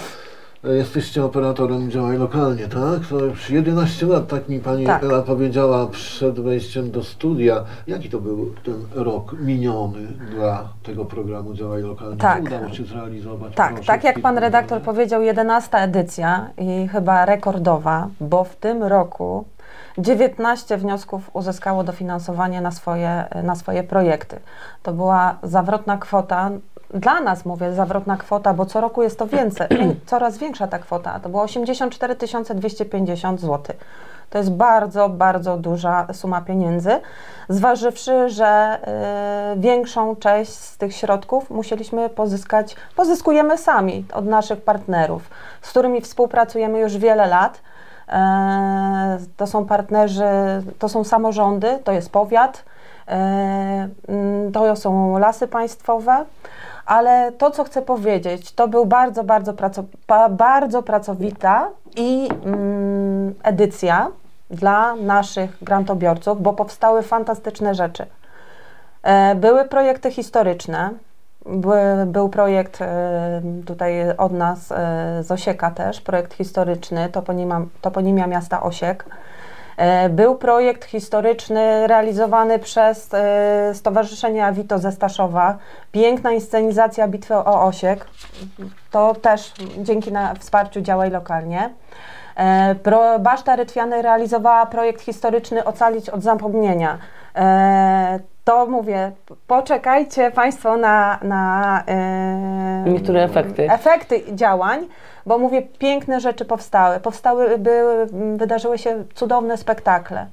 Jesteście 0.73 1.25
operatorem 1.25 1.91
działań 1.91 2.17
lokalnie, 2.17 2.67
tak? 2.67 3.07
To 3.09 3.19
już 3.25 3.49
11 3.49 4.05
lat, 4.05 4.27
tak 4.27 4.49
mi 4.49 4.59
Pani 4.59 4.85
Tak. 4.85 5.03
Ela 5.03 5.21
powiedziała 5.21 5.87
przed 5.87 6.39
wejściem 6.39 6.91
do 6.91 7.03
studia. 7.03 7.63
Jaki 7.87 8.09
to 8.09 8.19
był 8.19 8.53
ten 8.63 9.03
rok 9.03 9.35
miniony 9.39 10.07
dla 10.31 10.69
tego 10.83 11.05
programu 11.05 11.53
działań 11.53 11.81
lokalnie? 11.81 12.17
Tak. 12.17 12.43
Co 12.43 12.55
udało 12.55 12.73
się 12.73 12.83
zrealizować? 12.83 13.55
Tak, 13.55 13.73
Proszę, 13.73 13.87
tak 13.87 14.03
jak 14.03 14.19
pan 14.19 14.37
redaktor 14.37 14.79
wydarzeń. 14.79 14.95
powiedział, 14.95 15.21
11 15.21 15.77
edycja 15.77 16.49
i 16.57 16.87
chyba 16.87 17.25
rekordowa, 17.25 18.07
bo 18.19 18.43
w 18.43 18.55
tym 18.55 18.83
roku 18.83 19.45
19 19.97 20.77
wniosków 20.77 21.29
uzyskało 21.33 21.83
dofinansowanie 21.83 22.61
na 22.61 22.71
swoje, 22.71 23.25
na 23.43 23.55
swoje 23.55 23.83
projekty. 23.83 24.39
To 24.83 24.93
była 24.93 25.37
zawrotna 25.43 25.97
kwota, 25.97 26.49
dla 26.93 27.21
nas 27.21 27.45
mówię 27.45 27.73
zawrotna 27.73 28.17
kwota, 28.17 28.53
bo 28.53 28.65
co 28.65 28.81
roku 28.81 29.03
jest 29.03 29.19
to 29.19 29.27
więcej, 29.27 29.67
coraz 30.05 30.37
większa 30.37 30.67
ta 30.67 30.79
kwota. 30.79 31.19
To 31.19 31.29
było 31.29 31.43
84 31.43 32.15
250 32.55 33.41
zł. 33.41 33.75
To 34.29 34.37
jest 34.37 34.51
bardzo, 34.51 35.09
bardzo 35.09 35.57
duża 35.57 36.07
suma 36.13 36.41
pieniędzy, 36.41 36.99
zważywszy, 37.49 38.29
że 38.29 38.79
y, 39.55 39.59
większą 39.59 40.15
część 40.15 40.51
z 40.51 40.77
tych 40.77 40.95
środków 40.95 41.49
musieliśmy 41.49 42.09
pozyskać, 42.09 42.75
pozyskujemy 42.95 43.57
sami 43.57 44.05
od 44.13 44.25
naszych 44.25 44.61
partnerów, 44.61 45.29
z 45.61 45.69
którymi 45.69 46.01
współpracujemy 46.01 46.79
już 46.79 46.97
wiele 46.97 47.27
lat. 47.27 47.61
E, 48.09 49.17
to 49.37 49.47
są 49.47 49.65
partnerzy, 49.65 50.23
to 50.79 50.89
są 50.89 51.03
samorządy, 51.03 51.79
to 51.83 51.91
jest 51.91 52.09
powiat, 52.09 52.63
e, 53.07 53.89
to 54.53 54.75
są 54.75 55.17
lasy 55.17 55.47
państwowe. 55.47 56.25
Ale 56.87 57.31
to, 57.31 57.51
co 57.51 57.63
chcę 57.63 57.81
powiedzieć, 57.81 58.51
to 58.51 58.67
był 58.67 58.85
bardzo, 58.85 59.23
bardzo, 59.23 59.53
praco, 59.53 59.83
ba, 60.07 60.29
bardzo 60.29 60.83
pracowita 60.83 61.69
i 61.95 62.29
mm, 62.45 63.35
edycja 63.43 64.11
dla 64.49 64.95
naszych 64.95 65.63
grantobiorców, 65.63 66.41
bo 66.41 66.53
powstały 66.53 67.01
fantastyczne 67.01 67.75
rzeczy. 67.75 68.05
E, 69.03 69.35
Były 69.35 69.65
projekty 69.65 70.11
historyczne. 70.11 70.89
By, 71.45 72.05
był 72.05 72.29
projekt 72.29 72.81
e, 72.81 73.41
tutaj 73.65 73.93
od 74.17 74.31
nas 74.31 74.71
e, 74.71 74.75
z 75.23 75.31
Osieka 75.31 75.71
też, 75.71 76.01
projekt 76.01 76.33
historyczny, 76.33 77.09
toponima, 77.09 77.61
toponimia 77.81 78.27
miasta 78.27 78.63
Osiek. 78.63 79.05
E, 79.77 80.09
Był 80.09 80.35
projekt 80.35 80.85
historyczny 80.85 81.87
realizowany 81.87 82.59
przez 82.59 83.13
e, 83.13 83.73
Stowarzyszenie 83.73 84.45
Avito 84.45 84.79
ze 84.79 84.91
Staszowa. 84.91 85.57
Piękna 85.91 86.31
inscenizacja 86.31 87.07
bitwy 87.07 87.35
o 87.35 87.63
Osiek. 87.63 88.07
To 88.91 89.15
też 89.15 89.53
dzięki 89.77 90.11
na 90.11 90.33
wsparciu 90.33 90.81
działaj 90.81 91.11
lokalnie. 91.11 91.69
E, 92.35 92.75
Baszta 93.19 93.55
Rytwiany 93.55 94.01
realizowała 94.01 94.65
projekt 94.65 95.01
historyczny 95.01 95.63
Ocalić 95.63 96.09
od 96.09 96.23
zapomnienia. 96.23 96.97
To 98.47 98.65
mówię, 98.65 99.11
poczekajcie 99.47 100.31
Państwo 100.31 100.77
na, 100.77 101.19
na 101.21 101.83
e, 101.87 102.83
Niektóre 102.87 103.23
efekty. 103.23 103.71
efekty 103.71 104.21
działań, 104.35 104.87
bo 105.25 105.37
mówię, 105.37 105.61
piękne 105.61 106.19
rzeczy 106.19 106.45
powstały. 106.45 106.99
Powstały, 106.99 107.57
były, 107.57 108.05
wydarzyły 108.37 108.77
się 108.77 109.03
cudowne 109.15 109.57
spektakle. 109.57 110.25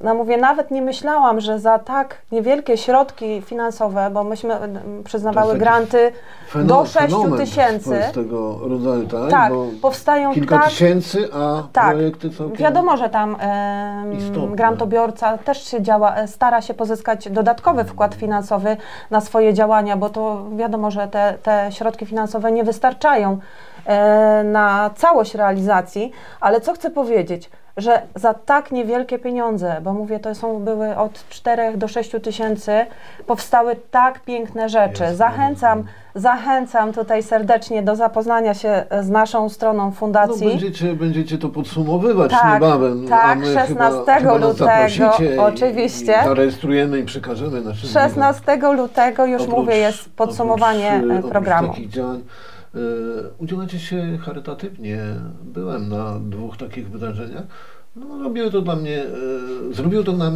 No 0.00 0.14
mówię, 0.14 0.36
nawet 0.36 0.70
nie 0.70 0.82
myślałam, 0.82 1.40
że 1.40 1.58
za 1.58 1.78
tak 1.78 2.22
niewielkie 2.32 2.76
środki 2.76 3.42
finansowe, 3.42 4.10
bo 4.12 4.24
myśmy 4.24 4.58
przyznawały 5.04 5.58
granty 5.58 6.12
Feno- 6.52 6.66
do 6.66 6.86
6 6.86 6.98
fenomen 6.98 7.38
tysięcy. 7.38 8.00
tego 8.14 8.68
rodzaju, 8.68 9.06
tak? 9.06 9.30
Tak, 9.30 9.52
powstają 9.82 10.34
kilka 10.34 10.58
tak, 10.58 10.68
tysięcy, 10.68 11.28
a 11.32 11.62
tak. 11.72 11.94
projekty 11.94 12.30
całkiem... 12.30 12.56
Wiadomo, 12.56 12.96
że 12.96 13.08
tam 13.10 13.36
grantobiorca 14.54 15.38
też 15.38 15.64
się 15.64 15.82
działa, 15.82 16.16
e, 16.16 16.28
stara 16.28 16.62
się 16.62 16.74
pozyskać 16.74 17.28
dodatkowy 17.28 17.84
wkład 17.84 18.14
finansowy 18.14 18.76
na 19.10 19.20
swoje 19.20 19.54
działania, 19.54 19.96
bo 19.96 20.10
to 20.10 20.44
wiadomo, 20.56 20.90
że 20.90 21.08
te, 21.08 21.34
te 21.42 21.68
środki 21.72 22.06
finansowe 22.06 22.52
nie 22.52 22.64
wystarczają 22.64 23.38
e, 23.86 24.44
na 24.44 24.90
całość 24.96 25.34
realizacji, 25.34 26.12
ale 26.40 26.60
co 26.60 26.72
chcę 26.72 26.90
powiedzieć, 26.90 27.50
że 27.76 28.02
za 28.14 28.34
tak 28.34 28.72
niewielkie 28.72 29.18
pieniądze, 29.18 29.76
bo 29.82 29.92
mówię, 29.92 30.18
to 30.20 30.34
są 30.34 30.58
były 30.60 30.96
od 30.96 31.28
4 31.28 31.76
do 31.76 31.88
6 31.88 32.10
tysięcy, 32.22 32.86
powstały 33.26 33.76
tak 33.90 34.20
piękne 34.20 34.68
rzeczy. 34.68 35.02
Jest, 35.04 35.16
Zachęcam, 35.16 35.84
zachęcam 36.14 36.92
tutaj 36.92 37.22
serdecznie 37.22 37.82
do 37.82 37.96
zapoznania 37.96 38.54
się 38.54 38.84
z 39.00 39.10
naszą 39.10 39.48
stroną 39.48 39.84
No, 39.84 39.90
fundacji. 39.90 40.48
będziecie, 40.48 40.94
będziecie 40.94 41.38
to 41.38 41.48
podsumowywać 41.48 42.30
Tak, 42.30 42.54
niebawem. 42.54 43.08
tak, 43.08 43.24
a 43.24 43.34
my 43.34 43.46
16 43.54 43.98
chyba, 43.98 44.18
chyba 44.18 44.34
lutego, 44.36 45.24
i- 45.34 45.38
oczywiście. 45.38 46.14
I 46.22 46.28
zarejestrujemy 46.28 46.98
i 46.98 47.04
przekażemy 47.04 47.60
naszym 47.60 47.88
16 47.90 48.56
lutego 48.72 49.26
już 49.26 49.42
Oprócz- 49.42 49.56
mówię, 49.56 49.76
jest 49.76 50.08
podsumowanie 50.16 50.92
oprócz, 50.96 51.10
e, 51.10 51.14
e, 51.14 51.18
oprócz 51.18 51.32
e, 52.74 52.78
udzielacie 53.38 53.78
się 53.78 54.18
charytatywnie. 54.18 54.98
Byłem 55.42 55.88
na 55.88 56.18
dwóch 56.20 56.56
takich 56.56 56.90
wydarzeniach. 56.90 57.44
No, 57.96 58.18
robiło 58.22 58.50
to 58.50 58.62
dla 58.62 58.76
mnie, 58.76 59.02
e, 59.02 59.74
zrobiło 59.74 60.02
to 60.02 60.12
na, 60.12 60.30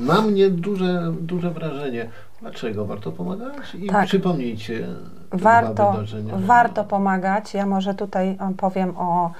na 0.00 0.22
mnie 0.22 0.50
duże, 0.50 1.12
duże 1.20 1.50
wrażenie. 1.50 2.08
Dlaczego 2.40 2.84
warto 2.84 3.12
pomagać? 3.12 3.74
I 3.74 3.86
Tak. 3.86 4.06
przypomnijcie 4.06 4.86
Warto, 5.32 5.94
warto 6.36 6.84
pomagać. 6.84 7.54
Ja 7.54 7.66
może 7.66 7.94
tutaj 7.94 8.28
e, 8.28 8.54
powiem 8.56 8.92
o 8.96 9.32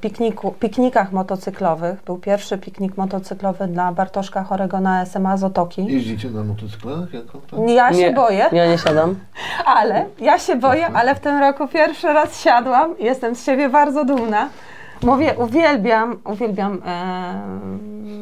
pikniku, 0.00 0.52
piknikach 0.52 1.12
motocyklowych. 1.12 2.02
Był 2.04 2.18
pierwszy 2.18 2.58
piknik 2.58 2.96
motocyklowy 2.96 3.66
dla 3.66 3.92
Bartoszka 3.92 4.44
chorego 4.44 4.80
na 4.80 5.06
SMA 5.06 5.36
z 5.36 5.44
Otoki. 5.44 5.86
Jeździcie 5.86 6.30
na 6.30 6.44
motocyklach? 6.44 7.14
Jako 7.14 7.38
tam? 7.50 7.68
Ja 7.68 7.92
się 7.92 7.98
Nie, 7.98 8.12
boję, 8.12 8.46
Ja 8.52 8.66
nie 8.66 8.78
siadam. 8.78 9.14
ale 9.78 10.06
ja 10.20 10.38
się 10.38 10.56
boję, 10.56 10.86
ale 10.86 11.14
w 11.14 11.20
tym 11.20 11.38
roku 11.38 11.68
pierwszy 11.68 12.12
raz 12.12 12.40
siadłam. 12.40 12.94
Jestem 12.98 13.34
z 13.34 13.44
siebie 13.44 13.68
bardzo 13.68 14.04
dumna. 14.04 14.48
Mówię, 15.02 15.34
uwielbiam, 15.38 16.18
uwielbiam 16.24 16.82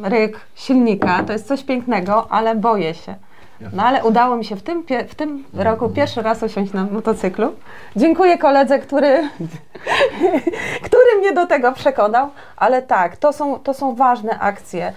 e, 0.05 0.09
ryk 0.09 0.41
silnika, 0.55 1.23
to 1.23 1.33
jest 1.33 1.49
coś 1.49 1.65
pięknego, 1.65 2.27
ale 2.31 2.55
boję 2.55 2.95
się. 2.95 3.15
No 3.73 3.83
ale 3.83 4.05
udało 4.05 4.37
mi 4.37 4.45
się 4.45 4.57
w 4.57 4.63
tym, 4.63 4.85
w 5.09 5.15
tym 5.15 5.45
roku 5.55 5.89
pierwszy 5.89 6.23
raz 6.23 6.43
usiąść 6.43 6.73
na 6.73 6.85
motocyklu. 6.85 7.53
Dziękuję 7.97 8.39
koledze, 8.39 8.79
który, 8.79 9.09
który 10.87 11.19
mnie 11.19 11.33
do 11.33 11.47
tego 11.47 11.73
przekonał, 11.73 12.29
ale 12.57 12.83
tak, 12.83 13.17
to 13.17 13.33
są, 13.33 13.59
to 13.59 13.75
są 13.75 13.95
ważne 13.95 14.39
akcje. 14.39 14.93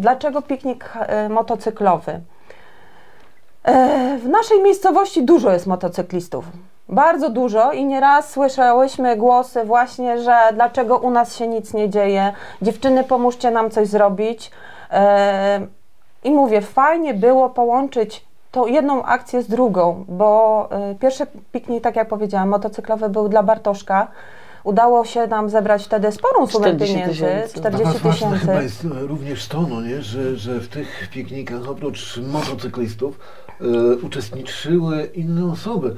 Dlaczego 0.00 0.42
piknik 0.42 0.90
e, 0.96 1.28
motocyklowy? 1.28 2.20
E, 3.64 4.18
W 4.18 4.28
naszej 4.28 4.62
miejscowości 4.62 5.22
dużo 5.22 5.52
jest 5.52 5.66
motocyklistów. 5.66 6.44
Bardzo 6.88 7.30
dużo 7.30 7.72
i 7.72 7.84
nieraz 7.84 8.30
słyszałyśmy 8.30 9.16
głosy 9.16 9.64
właśnie, 9.64 10.18
że 10.18 10.36
dlaczego 10.54 10.98
u 10.98 11.10
nas 11.10 11.36
się 11.36 11.48
nic 11.48 11.74
nie 11.74 11.90
dzieje, 11.90 12.32
dziewczyny 12.62 13.04
pomóżcie 13.04 13.50
nam 13.50 13.70
coś 13.70 13.88
zrobić. 13.88 14.50
I 16.24 16.30
mówię, 16.30 16.60
fajnie 16.60 17.14
było 17.14 17.50
połączyć 17.50 18.24
tą 18.50 18.66
jedną 18.66 19.02
akcję 19.04 19.42
z 19.42 19.48
drugą, 19.48 20.04
bo 20.08 20.68
e, 20.70 20.94
pierwszy 20.94 21.26
piknik, 21.52 21.84
tak 21.84 21.96
jak 21.96 22.08
powiedziałam, 22.08 22.48
motocyklowy 22.48 23.08
był 23.08 23.28
dla 23.28 23.42
Bartoszka. 23.42 24.08
Udało 24.64 25.04
się 25.04 25.26
nam 25.26 25.50
zebrać 25.50 25.84
wtedy 25.84 26.12
sporą 26.12 26.46
sumę 26.46 26.66
40 26.66 26.94
pieniędzy, 26.94 27.20
tysięcy. 27.20 27.60
Dla 27.60 27.70
40 27.70 28.02
was 28.02 28.02
ważne 28.02 28.38
chyba 28.38 28.52
tysięcy. 28.52 28.62
jest 28.62 28.96
e, 29.02 29.06
również 29.06 29.48
to, 29.48 29.62
no 29.62 29.80
nie? 29.80 30.02
Że, 30.02 30.36
że 30.36 30.60
w 30.60 30.68
tych 30.68 31.08
piknikach 31.12 31.68
oprócz 31.68 32.20
motocyklistów 32.32 33.20
e, 33.60 33.64
uczestniczyły 33.96 35.04
inne 35.14 35.52
osoby. 35.52 35.96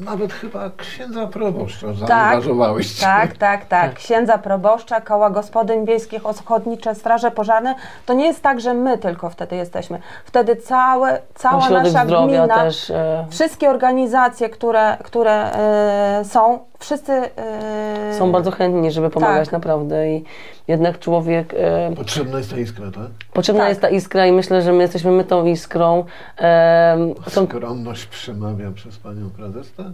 Nawet 0.00 0.32
chyba 0.32 0.70
księdza 0.76 1.26
proboszcza 1.26 1.92
zaangażowałyście. 1.92 3.02
Tak, 3.06 3.36
tak, 3.36 3.64
tak. 3.64 3.94
Księdza 3.94 4.38
proboszcza, 4.38 5.00
koła 5.00 5.30
gospodyń 5.30 5.86
wiejskich, 5.86 6.26
ochotnicze, 6.26 6.94
straże 6.94 7.30
pożarne. 7.30 7.74
To 8.06 8.14
nie 8.14 8.26
jest 8.26 8.42
tak, 8.42 8.60
że 8.60 8.74
my 8.74 8.98
tylko 8.98 9.30
wtedy 9.30 9.56
jesteśmy. 9.56 9.98
Wtedy 10.24 10.56
całe, 10.56 11.20
cała 11.34 11.58
Ośrodek 11.58 11.84
nasza 11.92 12.04
zdrowia 12.04 12.38
gmina, 12.38 12.54
też. 12.56 12.90
E, 12.90 13.26
wszystkie 13.30 13.70
organizacje, 13.70 14.48
które, 14.48 14.96
które 15.04 15.52
e, 15.52 16.24
są, 16.24 16.58
wszyscy 16.78 17.12
e, 17.12 18.14
są 18.18 18.32
bardzo 18.32 18.50
chętni, 18.50 18.90
żeby 18.90 19.10
pomagać 19.10 19.48
tak. 19.48 19.52
naprawdę 19.52 20.10
i 20.10 20.24
jednak 20.68 20.98
człowiek... 20.98 21.54
E, 21.56 21.92
Potrzebna 21.96 22.38
jest 22.38 22.50
ta 22.50 22.58
iskra, 22.58 22.90
tak? 22.90 23.10
potrzebna 23.32 23.62
Tak. 23.62 23.68
jest 23.68 23.80
ta 23.80 23.88
iskra 23.88 24.26
i 24.26 24.32
myślę, 24.32 24.62
że 24.62 24.72
my 24.72 24.82
jesteśmy 24.82 25.10
my 25.10 25.24
tą 25.24 25.46
iskrą. 25.46 26.04
E, 26.38 26.96
są, 27.28 27.46
Skromność 27.46 28.06
przemawia 28.06 28.70
przez 28.70 28.98
panią 28.98 29.30
prezes, 29.30 29.72
tak? 29.72 29.89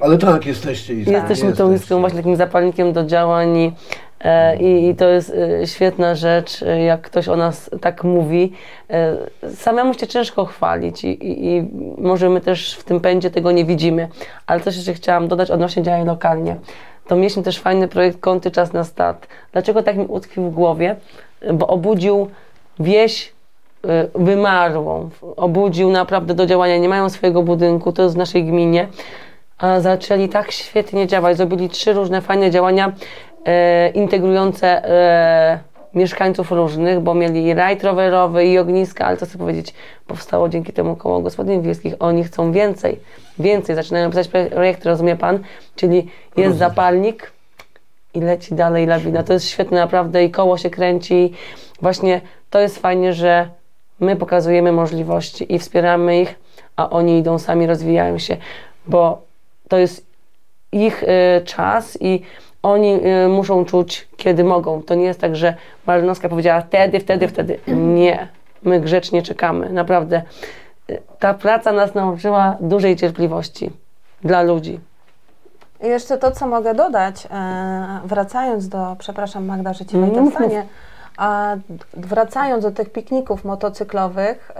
Ale 0.00 0.18
tak, 0.18 0.46
jesteście 0.46 0.94
iskrą. 0.94 1.14
jesteśmy 1.14 1.52
tą 1.52 1.72
iskrą, 1.72 2.00
właśnie 2.00 2.18
takim 2.18 2.36
zapalnikiem 2.36 2.92
do 2.92 3.04
działań 3.04 3.56
i, 3.56 3.72
e, 4.20 4.56
i, 4.56 4.88
i 4.88 4.94
to 4.94 5.08
jest 5.08 5.32
e, 5.62 5.66
świetna 5.66 6.14
rzecz, 6.14 6.62
e, 6.62 6.84
jak 6.84 7.00
ktoś 7.00 7.28
o 7.28 7.36
nas 7.36 7.70
tak 7.80 8.04
mówi. 8.04 8.52
E, 8.90 9.16
samemu 9.54 9.94
się 9.94 10.06
ciężko 10.06 10.44
chwalić 10.44 11.04
i, 11.04 11.08
i, 11.08 11.56
i 11.56 11.68
może 11.98 12.30
my 12.30 12.40
też 12.40 12.74
w 12.74 12.84
tym 12.84 13.00
pędzie 13.00 13.30
tego 13.30 13.52
nie 13.52 13.64
widzimy. 13.64 14.08
Ale 14.46 14.60
coś 14.60 14.76
jeszcze 14.76 14.94
chciałam 14.94 15.28
dodać 15.28 15.50
odnośnie 15.50 15.82
działań 15.82 16.06
lokalnie. 16.06 16.56
To 17.06 17.16
mieliśmy 17.16 17.42
też 17.42 17.58
fajny 17.58 17.88
projekt 17.88 18.20
Kąty 18.20 18.50
Czas 18.50 18.72
na 18.72 18.84
Start. 18.84 19.26
Dlaczego 19.52 19.82
tak 19.82 19.96
mi 19.96 20.06
utkwił 20.06 20.50
w 20.50 20.54
głowie? 20.54 20.96
Bo 21.54 21.66
obudził 21.66 22.30
wieś 22.80 23.32
y, 23.84 23.88
wymarłą, 24.14 25.10
obudził 25.36 25.90
naprawdę 25.90 26.34
do 26.34 26.46
działania, 26.46 26.78
nie 26.78 26.88
mają 26.88 27.10
swojego 27.10 27.42
budynku, 27.42 27.92
to 27.92 28.02
jest 28.02 28.14
w 28.14 28.18
naszej 28.18 28.44
gminie, 28.44 28.88
zaczęli 29.78 30.28
tak 30.28 30.52
świetnie 30.52 31.06
działać, 31.06 31.36
zrobili 31.36 31.68
trzy 31.68 31.92
różne 31.92 32.20
fajne 32.20 32.50
działania 32.50 32.92
e, 33.44 33.88
integrujące 33.88 34.88
e, 34.88 35.58
mieszkańców 35.94 36.52
różnych, 36.52 37.00
bo 37.00 37.14
mieli 37.14 37.54
rajd 37.54 37.84
rowerowy 37.84 38.46
i 38.46 38.58
ogniska, 38.58 39.06
ale 39.06 39.16
co 39.16 39.26
chcę 39.26 39.38
powiedzieć, 39.38 39.74
powstało 40.06 40.48
dzięki 40.48 40.72
temu 40.72 40.96
koło 40.96 41.20
gospodyń 41.20 41.62
wiejskich, 41.62 41.94
oni 41.98 42.24
chcą 42.24 42.52
więcej, 42.52 43.00
więcej, 43.38 43.76
zaczynają 43.76 44.10
pisać 44.10 44.28
projekty, 44.28 44.88
rozumie 44.88 45.16
Pan, 45.16 45.38
czyli 45.76 46.10
jest 46.36 46.58
zapalnik, 46.58 47.34
i 48.14 48.20
leci 48.20 48.54
dalej 48.54 48.86
lawina. 48.86 49.22
To 49.22 49.32
jest 49.32 49.48
świetne 49.48 49.80
naprawdę. 49.80 50.24
I 50.24 50.30
koło 50.30 50.58
się 50.58 50.70
kręci. 50.70 51.32
Właśnie 51.82 52.20
to 52.50 52.60
jest 52.60 52.78
fajnie, 52.78 53.12
że 53.12 53.48
my 54.00 54.16
pokazujemy 54.16 54.72
możliwości 54.72 55.54
i 55.54 55.58
wspieramy 55.58 56.20
ich, 56.20 56.34
a 56.76 56.90
oni 56.90 57.18
idą 57.18 57.38
sami, 57.38 57.66
rozwijają 57.66 58.18
się, 58.18 58.36
bo 58.86 59.22
to 59.68 59.78
jest 59.78 60.06
ich 60.72 61.02
y, 61.02 61.06
czas 61.44 61.98
i 62.00 62.22
oni 62.62 63.00
y, 63.24 63.28
muszą 63.28 63.64
czuć, 63.64 64.08
kiedy 64.16 64.44
mogą. 64.44 64.82
To 64.82 64.94
nie 64.94 65.04
jest 65.04 65.20
tak, 65.20 65.36
że 65.36 65.54
Marzynowska 65.86 66.28
powiedziała 66.28 66.60
wtedy, 66.60 67.00
wtedy, 67.00 67.28
wtedy. 67.28 67.58
Nie. 67.68 68.28
My 68.62 68.80
grzecznie 68.80 69.22
czekamy. 69.22 69.70
Naprawdę. 69.70 70.22
Y, 70.90 71.02
Ta 71.18 71.34
praca 71.34 71.72
nas 71.72 71.94
nauczyła 71.94 72.56
dużej 72.60 72.96
cierpliwości 72.96 73.70
dla 74.22 74.42
ludzi. 74.42 74.80
I 75.82 75.86
jeszcze 75.86 76.18
to, 76.18 76.30
co 76.30 76.46
mogę 76.46 76.74
dodać, 76.74 77.26
e, 77.30 78.00
wracając 78.04 78.68
do, 78.68 78.96
przepraszam 78.98 79.46
Magda, 79.46 79.72
że 79.72 79.84
Ci 79.84 79.96
wejdę 79.98 80.20
w 80.20 80.24
mów, 80.24 80.34
zdanie, 80.34 80.66
a 81.16 81.56
wracając 81.94 82.64
do 82.64 82.70
tych 82.70 82.92
pikników 82.92 83.44
motocyklowych, 83.44 84.52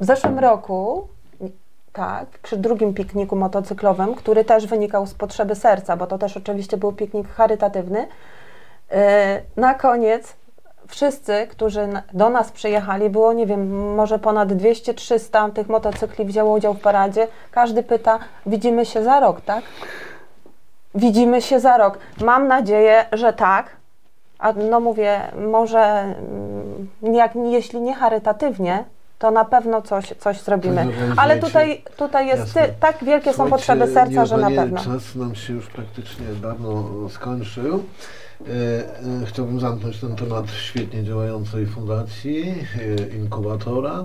w 0.00 0.04
zeszłym 0.04 0.38
roku, 0.38 1.08
tak, 1.92 2.26
przy 2.42 2.56
drugim 2.56 2.94
pikniku 2.94 3.36
motocyklowym, 3.36 4.14
który 4.14 4.44
też 4.44 4.66
wynikał 4.66 5.06
z 5.06 5.14
potrzeby 5.14 5.54
serca, 5.54 5.96
bo 5.96 6.06
to 6.06 6.18
też 6.18 6.36
oczywiście 6.36 6.76
był 6.76 6.92
piknik 6.92 7.28
charytatywny, 7.28 8.08
e, 8.90 9.42
na 9.56 9.74
koniec 9.74 10.36
wszyscy, 10.88 11.46
którzy 11.50 11.88
do 12.12 12.30
nas 12.30 12.52
przyjechali, 12.52 13.10
było 13.10 13.32
nie 13.32 13.46
wiem, 13.46 13.94
może 13.94 14.18
ponad 14.18 14.48
200-300 14.48 15.52
tych 15.52 15.68
motocykli 15.68 16.24
wzięło 16.24 16.54
udział 16.56 16.74
w 16.74 16.80
paradzie. 16.80 17.28
Każdy 17.50 17.82
pyta, 17.82 18.18
widzimy 18.46 18.86
się 18.86 19.04
za 19.04 19.20
rok, 19.20 19.40
tak? 19.40 19.64
Widzimy 20.94 21.42
się 21.42 21.60
za 21.60 21.76
rok. 21.76 21.98
Mam 22.24 22.48
nadzieję, 22.48 23.04
że 23.12 23.32
tak. 23.32 23.76
A 24.38 24.52
no 24.52 24.80
mówię, 24.80 25.20
może 25.50 25.78
mm, 25.80 27.14
jak, 27.14 27.34
jeśli 27.34 27.80
nie 27.80 27.94
charytatywnie, 27.94 28.84
to 29.18 29.30
na 29.30 29.44
pewno 29.44 29.82
coś, 29.82 30.14
coś 30.18 30.40
zrobimy. 30.40 30.86
Ale 31.16 31.38
tutaj, 31.38 31.82
tutaj 31.96 32.26
jest 32.26 32.54
ty, 32.54 32.60
tak 32.80 33.04
wielkie 33.04 33.30
są 33.30 33.34
Słuchajcie, 33.36 33.56
potrzeby 33.56 33.86
serca, 33.92 34.26
że 34.26 34.36
na 34.36 34.50
pewno. 34.50 34.84
Czas 34.84 35.14
nam 35.14 35.34
się 35.34 35.52
już 35.52 35.66
praktycznie 35.66 36.26
dawno 36.42 36.84
skończył. 37.08 37.84
E, 38.40 38.50
e, 39.22 39.26
Chciałbym 39.26 39.60
zamknąć 39.60 40.00
ten 40.00 40.16
temat 40.16 40.50
świetnie 40.50 41.04
działającej 41.04 41.66
fundacji, 41.66 42.54
e, 43.10 43.16
inkubatora 43.16 44.04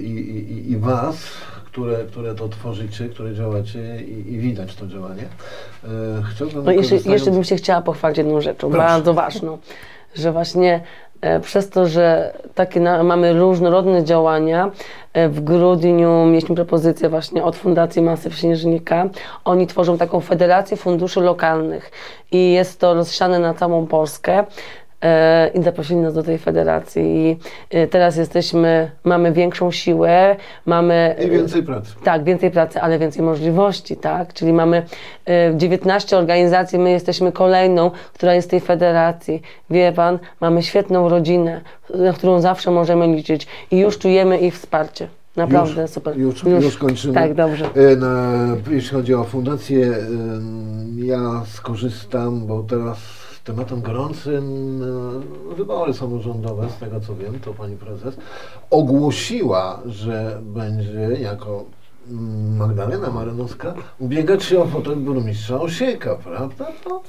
i, 0.00 0.10
i, 0.10 0.70
i 0.72 0.76
Was, 0.76 1.16
które, 1.64 2.04
które 2.04 2.34
to 2.34 2.48
tworzycie, 2.48 3.08
które 3.08 3.34
działacie 3.34 4.02
i, 4.02 4.32
i 4.32 4.38
widać 4.38 4.74
to 4.74 4.86
działanie. 4.86 5.22
Chciałbym 6.32 6.64
No 6.64 6.72
jeszcze, 6.72 6.82
korzystając- 6.90 7.06
jeszcze 7.06 7.30
bym 7.30 7.44
się 7.44 7.56
chciała 7.56 7.82
pochwalić 7.82 8.18
jedną 8.18 8.40
rzeczą, 8.40 8.70
Proszę. 8.70 8.86
bardzo 8.86 9.14
ważną, 9.14 9.58
że 10.16 10.32
właśnie 10.32 10.80
e, 11.20 11.40
przez 11.40 11.70
to, 11.70 11.86
że 11.86 12.32
takie 12.54 12.80
na, 12.80 13.02
mamy 13.02 13.32
różnorodne 13.32 14.04
działania, 14.04 14.70
e, 15.12 15.28
w 15.28 15.40
grudniu 15.40 16.24
mieliśmy 16.26 16.54
propozycję 16.54 17.08
właśnie 17.08 17.44
od 17.44 17.56
Fundacji 17.56 18.02
Masyw 18.02 18.34
Śnieżnika. 18.34 19.08
Oni 19.44 19.66
tworzą 19.66 19.98
taką 19.98 20.20
federację 20.20 20.76
funduszy 20.76 21.20
lokalnych 21.20 21.90
i 22.32 22.52
jest 22.52 22.80
to 22.80 22.94
rozsiane 22.94 23.38
na 23.38 23.54
całą 23.54 23.86
Polskę. 23.86 24.44
E, 25.02 25.48
I 25.54 25.62
zaprosili 25.62 26.00
nas 26.00 26.14
do 26.14 26.22
tej 26.22 26.38
federacji. 26.38 27.02
I 27.04 27.36
e, 27.70 27.86
teraz 27.86 28.16
jesteśmy, 28.16 28.90
mamy 29.04 29.32
większą 29.32 29.70
siłę, 29.70 30.36
mamy. 30.66 31.16
I 31.26 31.30
więcej 31.30 31.62
pracy. 31.62 31.92
Tak, 32.04 32.24
więcej 32.24 32.50
pracy, 32.50 32.80
ale 32.80 32.98
więcej 32.98 33.22
możliwości, 33.22 33.96
tak? 33.96 34.32
Czyli 34.34 34.52
mamy 34.52 34.82
e, 35.26 35.52
19 35.56 36.16
organizacji, 36.18 36.78
my 36.78 36.90
jesteśmy 36.90 37.32
kolejną, 37.32 37.90
która 38.14 38.34
jest 38.34 38.48
w 38.48 38.50
tej 38.50 38.60
federacji. 38.60 39.42
Wie 39.70 39.92
Pan, 39.92 40.18
mamy 40.40 40.62
świetną 40.62 41.08
rodzinę, 41.08 41.60
na 41.94 42.12
którą 42.12 42.40
zawsze 42.40 42.70
możemy 42.70 43.06
liczyć 43.06 43.46
i 43.70 43.78
już 43.78 43.98
czujemy 43.98 44.38
ich 44.38 44.54
wsparcie. 44.54 45.08
Naprawdę 45.36 45.82
Już- 45.82 45.90
super. 45.90 46.18
już- 46.18 46.42
już 46.44 46.76
kończymy. 46.78 47.14
Tak, 47.14 47.34
dobrze. 47.34 47.64
E, 47.92 47.96
Na, 47.96 48.32
jeśli 48.70 48.90
chodzi 48.96 49.14
o 49.14 49.24
fundację, 49.24 49.96
ja 50.96 51.42
skorzystam, 51.46 52.46
bo 52.46 52.62
teraz 52.62 52.98
tematem 53.46 53.80
gorącym 53.82 54.44
e, 55.52 55.54
wybory 55.54 55.94
samorządowe, 55.94 56.68
z 56.70 56.76
tego 56.78 57.00
co 57.00 57.14
wiem, 57.16 57.40
to 57.40 57.54
pani 57.54 57.76
prezes 57.76 58.16
ogłosiła, 58.70 59.80
że 59.86 60.38
będzie 60.42 61.00
jako 61.20 61.64
mm, 62.10 62.56
Magdalena 62.56 63.10
Marynowska 63.10 63.74
ubiegać 63.98 64.44
się 64.44 64.60
o 64.62 64.66
fotel 64.66 64.96
burmistrza 64.96 65.60
Osieka, 65.60 66.14
prawda? 66.24 66.66
To 66.84 67.02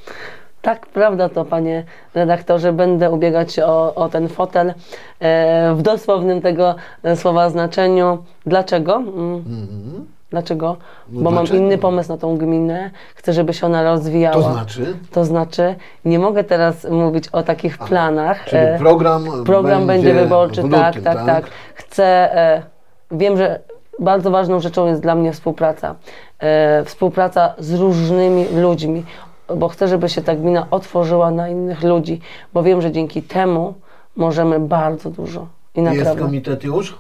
Tak, 0.62 0.86
prawda 0.86 1.30
to, 1.30 1.45
panie 1.45 1.86
redaktorze. 2.13 2.73
Będę 2.73 3.12
ubiegać 3.12 3.54
się 3.54 3.65
o, 3.65 3.95
o 3.95 4.10
ten 4.10 4.28
fotel 4.30 4.73
e, 5.19 5.76
w 5.76 5.82
dosłownym 5.82 6.41
tego 6.41 6.76
e, 7.04 7.15
słowa 7.15 7.50
znaczeniu. 7.50 8.17
Dlaczego? 8.45 8.95
Mm, 8.95 9.36
Mhm. 9.36 10.06
Dlaczego? 10.30 10.78
No 11.10 11.22
Bo 11.22 11.32
mam 11.32 11.46
dlaczego? 11.46 11.63
inny 11.66 11.78
pomysł 11.78 12.10
na 12.10 12.18
tą 12.18 12.38
gminę. 12.38 12.92
Chcę, 13.16 13.34
żeby 13.34 13.54
się 13.54 13.66
ona 13.66 13.84
rozwijała. 13.84 14.36
To 14.36 14.52
znaczy, 14.52 14.98
To 15.12 15.26
znaczy, 15.26 15.76
nie 16.06 16.20
mogę 16.20 16.44
teraz 16.44 16.84
mówić 16.90 17.28
o 17.28 17.44
takich 17.44 17.78
planach. 17.78 18.46
czyli 18.46 18.62
e, 18.62 18.78
program, 18.80 19.26
Program 19.46 19.88
będzie, 19.88 20.13
wyborczy, 20.13 20.62
w 20.62 20.66
lutym, 20.66 20.80
tak, 20.80 21.02
tak, 21.02 21.26
tak. 21.26 21.46
Chcę, 21.76 22.06
e, 22.38 22.63
wiem, 23.12 23.38
że 23.38 23.60
bardzo 24.00 24.32
ważną 24.32 24.60
rzeczą 24.60 24.88
jest 24.88 25.02
dla 25.02 25.16
mnie 25.16 25.32
współpraca. 25.34 25.96
E, 26.40 26.84
współpraca 26.86 27.54
z 27.60 27.74
różnymi 27.74 28.46
ludźmi, 28.56 29.06
bo 29.56 29.68
chcę, 29.68 29.88
żeby 29.88 30.10
się 30.10 30.22
ta 30.22 30.36
gmina 30.36 30.68
otworzyła 30.72 31.32
na 31.32 31.50
innych 31.50 31.84
ludzi, 31.84 32.22
bo 32.54 32.63
wiem, 32.63 32.82
że 32.82 32.92
dzięki 32.92 33.22
temu 33.22 33.74
możemy 34.16 34.60
bardzo 34.60 35.10
dużo. 35.10 35.48
I 35.76 35.82
Jest 35.82 35.96
naprawdę. 35.98 36.22
komitet 36.22 36.63
już? 36.63 36.98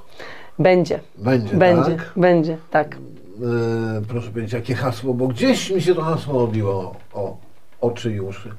Będzie, 0.59 0.99
Będzie, 1.17 1.55
będzie, 1.57 1.91
tak? 1.95 2.11
będzie, 2.15 2.57
tak. 2.71 2.97
E, 3.41 4.01
proszę 4.07 4.29
powiedzieć, 4.31 4.53
jakie 4.53 4.75
hasło, 4.75 5.13
bo 5.13 5.27
gdzieś 5.27 5.71
mi 5.71 5.81
się 5.81 5.95
to 5.95 6.01
hasło 6.01 6.43
obiło 6.43 6.95
o 7.13 7.37
oczy 7.81 8.11
i 8.13 8.21
uszy. 8.21 8.49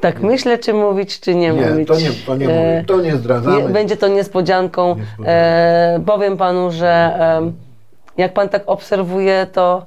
Tak 0.00 0.20
myślę, 0.22 0.58
czy 0.58 0.74
mówić, 0.74 1.20
czy 1.20 1.34
nie, 1.34 1.50
Nie, 1.52 1.70
mówić. 1.70 1.88
to 1.88 1.94
nie, 1.94 2.10
to 2.26 2.36
nie 2.36 2.48
E, 2.48 2.48
mówię, 2.48 2.84
to 2.86 3.00
nie 3.00 3.16
zdradzamy. 3.16 3.62
Nie, 3.62 3.68
będzie 3.68 3.96
to 3.96 4.08
niespodzianką. 4.08 4.88
Niespodzianką. 4.88 5.30
E, 5.30 6.00
powiem 6.06 6.36
panu, 6.36 6.70
że 6.72 6.88
e, 6.88 7.52
jak 8.16 8.32
pan 8.34 8.48
tak 8.48 8.62
obserwuje, 8.66 9.46
to 9.52 9.86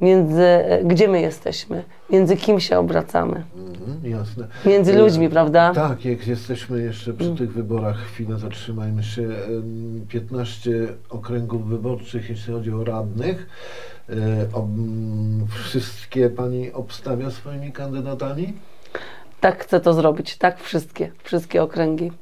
między, 0.00 0.46
gdzie 0.84 1.08
my 1.08 1.20
jesteśmy, 1.20 1.84
między 2.10 2.36
kim 2.36 2.60
się 2.60 2.78
obracamy, 2.78 3.44
Mhm, 3.56 4.10
jasne. 4.10 4.46
między 4.64 4.92
E, 4.94 4.98
ludźmi, 4.98 5.28
prawda? 5.28 5.72
Tak, 5.74 6.04
jak 6.04 6.26
jesteśmy 6.26 6.82
jeszcze 6.82 7.12
przy 7.12 7.24
Mm. 7.26 7.36
tych 7.38 7.52
wyborach, 7.52 7.96
chwilę 7.98 8.38
zatrzymajmy 8.38 9.02
się. 9.02 9.22
Em, 9.22 10.06
15 10.08 10.70
okręgów 11.10 11.66
wyborczych, 11.68 12.30
jeśli 12.30 12.52
chodzi 12.52 12.72
o 12.72 12.84
radnych. 12.84 13.46
E, 14.08 14.14
wszystkie 15.64 16.30
pani 16.30 16.72
obstawia 16.72 17.30
swoimi 17.30 17.72
kandydatami? 17.72 18.52
Tak 19.40 19.62
chcę 19.64 19.80
to 19.80 19.92
zrobić, 19.94 20.36
tak 20.36 20.60
wszystkie, 20.60 21.10
wszystkie 21.24 21.62
okręgi. 21.62 22.12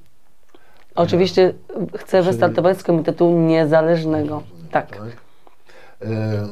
Oczywiście 0.94 1.54
chcę 1.96 2.18
Czyli- 2.18 2.24
wystartować 2.30 2.78
z 2.78 2.82
komitetu 2.82 3.30
niezależnego. 3.30 4.42
Tak. 4.70 4.96
E, 4.96 5.23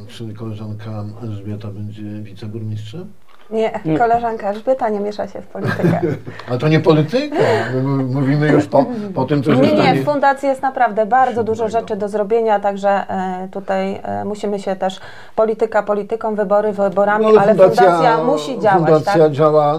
czyli 0.09 0.35
koleżanka 0.35 1.05
Elżbieta 1.23 1.69
będzie 1.69 2.03
wiceburmistrzem? 2.03 3.13
Nie, 3.51 3.99
koleżanka 3.99 4.49
Elżbieta 4.51 4.89
nie 4.89 5.01
miesza 5.01 5.29
się 5.29 5.41
w 5.43 5.47
politykę. 5.47 6.01
Ale 6.49 6.59
to 6.59 6.69
nie 6.69 6.81
polityka. 6.81 7.37
My 7.75 7.83
mówimy 8.05 8.49
już 8.49 8.67
po, 8.67 8.87
po 9.15 9.25
tym, 9.25 9.43
co 9.43 9.55
się 9.55 9.61
Nie, 9.61 9.75
nie, 9.75 10.03
w 10.03 10.05
fundacji 10.05 10.49
jest 10.49 10.63
naprawdę 10.63 11.07
bardzo 11.07 11.45
dużo 11.45 11.69
rzeczy 11.69 11.97
do 11.97 12.09
zrobienia, 12.09 12.61
także 12.61 12.89
e, 12.91 13.49
tutaj 13.53 14.01
e, 14.03 14.25
musimy 14.25 14.59
się 14.59 14.77
też 14.77 15.01
polityka 15.37 15.83
polityką, 15.83 16.35
wybory 16.35 16.73
wyborami, 16.73 17.27
No, 17.35 17.41
ale 17.41 17.55
fundacja, 17.55 18.25
musi 18.25 18.61
działać, 18.61 18.79
Fundacja 18.91 19.23
tak? 19.23 19.33
działa 19.33 19.79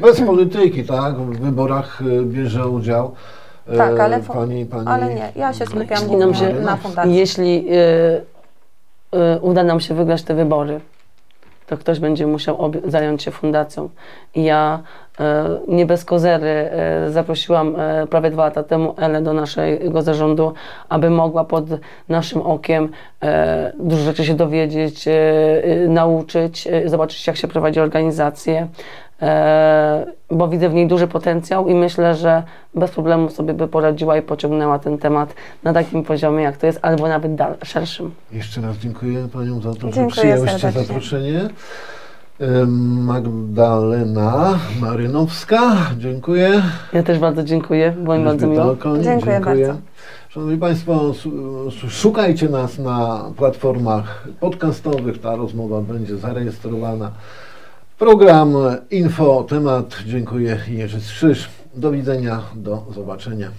bez 0.00 0.20
polityki, 0.20 0.84
tak? 0.84 1.14
W 1.14 1.40
wyborach 1.40 2.02
bierze 2.24 2.68
udział. 2.68 3.14
e, 3.68 3.76
Tak, 3.76 4.00
ale 4.00 4.20
pani, 4.20 4.66
pani 4.66 4.86
ale 4.88 5.14
nie, 5.14 5.32
ja 5.36 5.52
się 5.52 5.66
skupiam 5.66 6.02
na 6.64 6.76
fundacji. 6.76 7.14
Jeśli 7.14 7.66
y, 7.74 8.29
uda 9.40 9.64
nam 9.64 9.80
się 9.80 9.94
wygrać 9.94 10.22
te 10.22 10.34
wybory, 10.34 10.80
to 11.70 11.76
ktoś 11.76 11.98
będzie 11.98 12.26
musiał 12.26 12.72
zająć 12.84 13.22
się 13.22 13.30
fundacją. 13.30 13.88
I 14.34 14.44
ja 14.44 14.82
y, 15.20 15.24
nie 15.68 15.86
bez 15.86 16.04
kozery 16.04 16.70
y, 17.06 17.12
zaprosiłam 17.12 17.76
y, 17.80 18.06
prawie 18.06 18.30
dwa 18.30 18.44
lata 18.44 18.62
temu 18.62 18.94
Elę 18.98 19.22
do 19.22 19.32
naszego 19.32 20.02
zarządu, 20.02 20.52
aby 20.88 21.10
mogła 21.10 21.44
pod 21.44 21.64
naszym 22.08 22.42
okiem 22.42 22.84
y, 22.84 23.26
dużo 23.78 24.02
rzeczy 24.02 24.24
się 24.24 24.34
dowiedzieć, 24.34 25.08
y, 25.08 25.10
y, 25.10 25.88
nauczyć, 25.88 26.66
y, 26.66 26.88
zobaczyć 26.88 27.26
jak 27.26 27.36
się 27.36 27.48
prowadzi 27.48 27.80
organizację. 27.80 28.68
E, 29.22 30.06
bo 30.30 30.48
widzę 30.48 30.68
w 30.68 30.74
niej 30.74 30.88
duży 30.88 31.06
potencjał 31.06 31.68
i 31.68 31.74
myślę, 31.74 32.14
że 32.14 32.42
bez 32.74 32.90
problemu 32.90 33.30
sobie 33.30 33.54
by 33.54 33.68
poradziła 33.68 34.16
i 34.16 34.22
pociągnęła 34.22 34.78
ten 34.78 34.98
temat 34.98 35.34
na 35.62 35.72
takim 35.72 36.02
poziomie, 36.04 36.42
jak 36.42 36.56
to 36.56 36.66
jest, 36.66 36.78
albo 36.82 37.08
nawet 37.08 37.34
dal- 37.34 37.56
szerszym. 37.64 38.10
Jeszcze 38.32 38.60
raz 38.60 38.76
dziękuję 38.76 39.28
Panią 39.32 39.60
za 39.60 39.74
to, 39.74 39.80
że 39.80 39.80
Dziękuję 39.80 40.06
przyjęłyście 40.08 40.58
serdecznie. 40.58 40.84
zaproszenie. 40.86 41.48
Magdalena 43.00 44.58
Marynowska, 44.80 45.60
dziękuję. 45.98 46.62
Ja 46.92 47.02
też 47.02 47.18
bardzo 47.18 47.42
dziękuję, 47.44 47.90
było 47.98 48.18
mi 48.18 48.24
bardzo 48.24 48.46
miło. 48.46 48.70
Okoń, 48.72 49.02
Dziękuję 49.04 49.40
bardzo. 49.40 49.74
Szanowni 50.28 50.58
Państwo, 50.58 51.12
szukajcie 51.88 52.48
nas 52.48 52.78
na 52.78 53.24
platformach 53.36 54.28
podcastowych. 54.40 55.20
Ta 55.20 55.36
rozmowa 55.36 55.80
będzie 55.80 56.16
zarejestrowana. 56.16 57.10
Program 58.00 58.54
Info 58.90 59.44
Temat. 59.48 59.96
Dziękuję 60.06 60.60
Jerzy 60.68 61.00
Strzyż. 61.00 61.48
Do 61.74 61.90
widzenia, 61.90 62.42
do 62.54 62.86
zobaczenia. 62.94 63.50